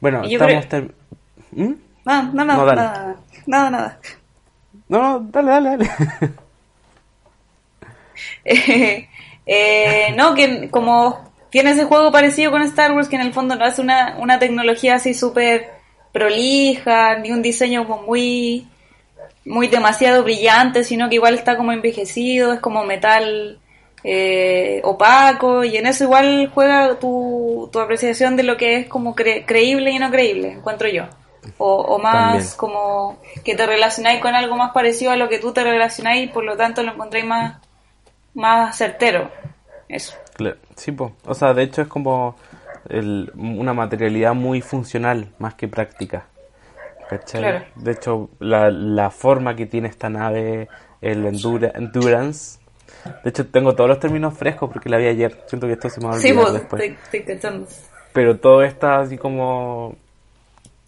[0.00, 0.66] Bueno, estamos...
[0.66, 0.90] creo-
[1.52, 1.72] ¿Mm?
[2.04, 3.98] No, no, no, No, nada, nada, nada.
[4.88, 5.90] No, no, dale, dale, dale.
[8.44, 9.08] Eh,
[9.46, 13.56] eh, no, que como tiene ese juego parecido con Star Wars, que en el fondo
[13.56, 15.80] no hace una, una tecnología así súper
[16.12, 18.66] prolija, ni un diseño como muy,
[19.44, 23.58] muy demasiado brillante, sino que igual está como envejecido, es como metal
[24.04, 29.14] eh, opaco, y en eso igual juega tu, tu apreciación de lo que es como
[29.14, 31.04] cre- creíble y no creíble, encuentro yo.
[31.58, 32.48] O, o más También.
[32.56, 36.44] como que te relacionáis con algo más parecido a lo que tú te relacionáis, por
[36.44, 37.56] lo tanto lo encontráis más,
[38.34, 39.30] más certero.
[39.88, 40.14] Eso.
[40.76, 41.12] Sí, po.
[41.26, 42.36] O sea, de hecho es como
[42.88, 46.26] el- una materialidad muy funcional, más que práctica.
[47.08, 47.40] ¿Cachai?
[47.42, 47.64] Claro.
[47.76, 50.68] De hecho, la, la forma que tiene esta nave,
[51.00, 52.58] el endura- Endurance.
[53.24, 55.42] De hecho, tengo todos los términos frescos porque la vi ayer.
[55.46, 56.82] Siento que esto se me va a Sí, olvidar pues, después.
[57.04, 57.66] estoy cachando.
[58.12, 59.96] Pero todo está así como...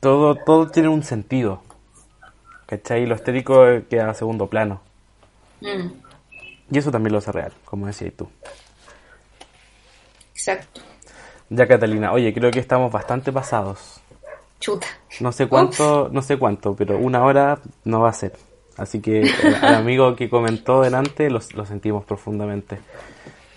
[0.00, 1.62] Todo, todo tiene un sentido.
[2.66, 3.02] ¿Cachai?
[3.02, 4.80] Y lo estético queda a segundo plano.
[5.60, 5.88] Mm,
[6.70, 8.28] Y eso también lo hace real, como decías tú.
[10.34, 10.80] exacto.
[11.50, 14.00] Ya Catalina, oye, creo que estamos bastante pasados.
[14.60, 14.86] Chuta.
[15.20, 18.32] No sé cuánto, no sé cuánto, pero una hora no va a ser.
[18.76, 22.78] Así que el, al amigo que comentó delante lo, lo sentimos profundamente.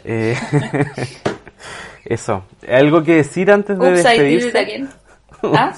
[0.03, 0.35] Eh,
[2.05, 2.43] eso.
[2.69, 4.57] ¿Algo que decir antes de Oops, I did it despedirse?
[4.59, 4.89] again.
[5.43, 5.73] ¿Ah?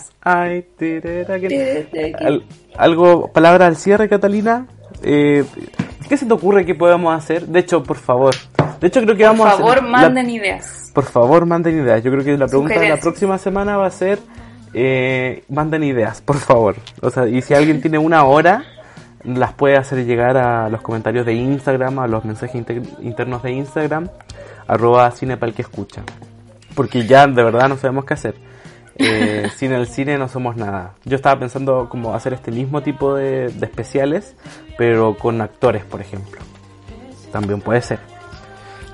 [0.49, 1.49] I did it again.
[1.49, 2.16] Did it again.
[2.26, 2.43] Al-
[2.78, 4.68] algo, palabra al cierre, Catalina.
[5.03, 5.43] Eh,
[6.07, 7.45] ¿Qué se te ocurre que podamos hacer?
[7.45, 8.34] De hecho, por favor.
[8.82, 9.84] De hecho, creo que Por vamos a favor, hacer.
[9.84, 10.78] la- manden ideas.
[10.94, 12.04] Por favor, manden ideas.
[12.04, 14.20] Yo creo que la pregunta de la próxima semana va a ser,
[14.74, 16.76] eh, manden ideas, por favor.
[17.02, 18.64] O sea, y si alguien tiene una hora,
[19.24, 23.52] las puede hacer llegar a los comentarios de Instagram, a los mensajes inter- internos de
[23.52, 24.10] Instagram,
[24.68, 26.02] arroba cine para el que escucha.
[26.76, 28.36] Porque ya de verdad no sabemos qué hacer.
[28.96, 30.94] Eh, sin el cine no somos nada.
[31.06, 34.36] Yo estaba pensando como hacer este mismo tipo de, de especiales,
[34.78, 36.40] pero con actores, por ejemplo.
[37.32, 38.00] También puede ser.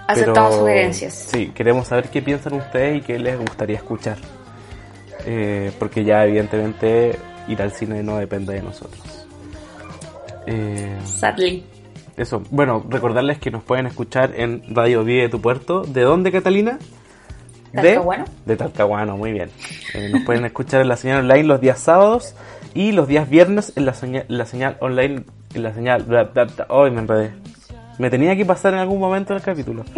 [0.07, 1.13] Aceptamos Pero, sugerencias.
[1.13, 4.17] Sí, queremos saber qué piensan ustedes y qué les gustaría escuchar.
[5.25, 9.27] Eh, porque ya evidentemente ir al cine no depende de nosotros.
[10.45, 11.65] Eh, Sadly.
[12.17, 15.81] eso, bueno, recordarles que nos pueden escuchar en Radio Vive tu Puerto.
[15.81, 16.77] ¿De dónde, Catalina?
[17.73, 18.25] ¿Talcahuano?
[18.45, 19.49] De, de Talcahuano, muy bien.
[19.95, 22.35] Eh, nos pueden escuchar en la señal online los días sábados
[22.73, 25.23] y los días viernes en la señal, la señal online,
[25.55, 26.05] en la señal...
[26.69, 27.33] Ay, me enredé.
[27.97, 29.85] Me tenía que pasar en algún momento del capítulo.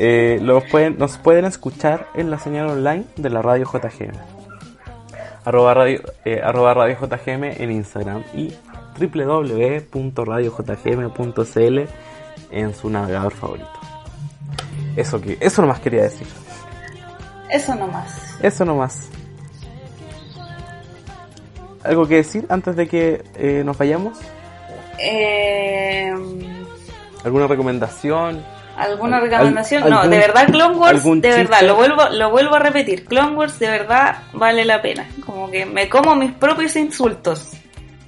[0.00, 4.14] Eh, los pueden, nos pueden escuchar en la señal online de la radio JGM.
[5.44, 8.54] Arroba radio, eh, arroba radio JGM en Instagram y
[8.96, 11.78] www.radiojgm.cl
[12.52, 13.72] en su navegador favorito.
[14.94, 16.28] Eso que, eso nomás quería decir.
[17.50, 18.36] Eso nomás.
[18.40, 19.10] Eso nomás.
[21.82, 24.16] ¿Algo que decir antes de que eh, nos vayamos?
[24.98, 26.12] Eh,
[27.24, 28.44] ¿Alguna recomendación?
[28.76, 29.82] ¿Alguna Al- recomendación?
[29.82, 33.04] al- no, algún- de verdad Clone Wars, de verdad, lo vuelvo, lo vuelvo a repetir,
[33.06, 35.04] Clone Wars de verdad vale la pena.
[35.26, 37.50] Como que me como mis propios insultos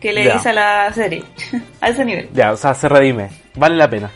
[0.01, 0.37] que le Ya.
[0.37, 1.25] hice a la serie.
[1.81, 2.29] a ese nivel.
[2.33, 3.31] Ya, o sea, se redime.
[3.57, 4.11] Vale la pena.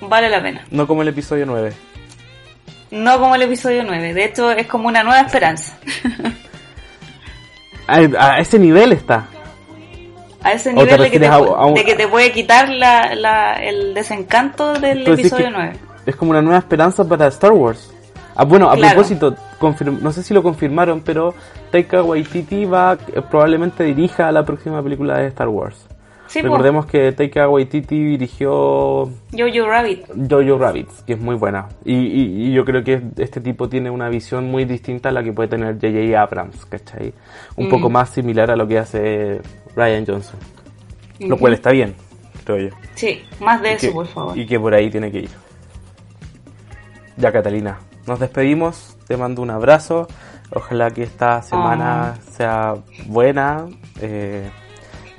[0.00, 0.64] Vale la pena.
[0.72, 1.72] No como el episodio 9.
[2.90, 5.78] No como el episodio 9, de hecho es como una nueva esperanza.
[7.86, 9.26] A, a ese nivel está.
[10.44, 11.94] A ese ¿O te nivel de que, te, refieres a- pu- a un- de que
[11.94, 15.72] te puede quitar la, la- el desencanto del episodio que 9.
[16.06, 17.92] Es como una nueva esperanza para Star Wars.
[18.34, 18.94] Ah, bueno, a Claro.
[18.94, 19.34] propósito,
[20.00, 21.34] no sé si lo confirmaron, pero
[21.70, 25.86] Taika Waititi va, eh, probablemente dirija la próxima película de Star Wars.
[26.26, 30.06] Sí, pues, Recordemos que Taika Waititi dirigió Jojo Rabbit.
[30.30, 31.66] Jojo Rabbit, que es muy buena.
[31.84, 35.22] Y, y- y yo creo que este tipo tiene una visión muy distinta a la
[35.22, 36.20] que puede tener J.J.
[36.20, 37.12] Abrams, ¿cachai?
[37.56, 37.70] Un Mm.
[37.70, 39.40] poco más similar a lo que hace
[39.76, 40.38] Ryan Johnson.
[41.20, 41.94] Lo cual está bien,
[42.44, 42.76] creo yo.
[42.94, 44.36] Sí, más de Y eso, que- por favor.
[44.38, 45.30] Y que por ahí tiene que ir.
[47.16, 48.96] Ya, Catalina, nos despedimos.
[49.06, 50.08] Te mando un abrazo.
[50.54, 52.74] Ojalá que esta semana sea
[53.06, 53.66] buena.
[54.00, 54.50] eh,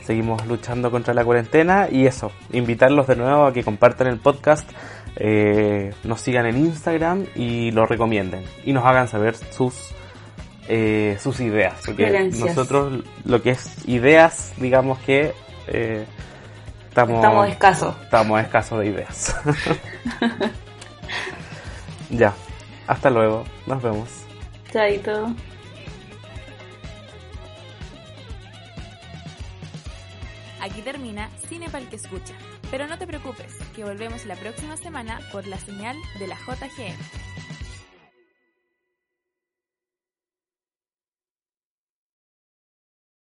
[0.03, 1.87] seguimos luchando contra la cuarentena.
[1.89, 4.69] Y eso, invitarlos de nuevo a que compartan el podcast.
[5.15, 8.43] eh, nos sigan en Instagram y lo recomienden.
[8.65, 9.93] Y nos hagan saber sus
[10.68, 11.76] eh, sus ideas.
[11.86, 15.34] Porque nosotros lo que es ideas, digamos que
[15.68, 16.05] eh,
[16.89, 17.95] estamos, Estamos escasos.
[18.03, 19.36] Estamos escasos de ideas.
[22.09, 22.34] ya,
[22.88, 24.09] hasta luego, nos vemos.
[24.72, 25.34] Chaito.
[30.61, 32.34] Aquí termina Cine para el que escucha.
[32.72, 36.97] Pero no te preocupes, que volvemos la próxima semana por la señal de la JGM.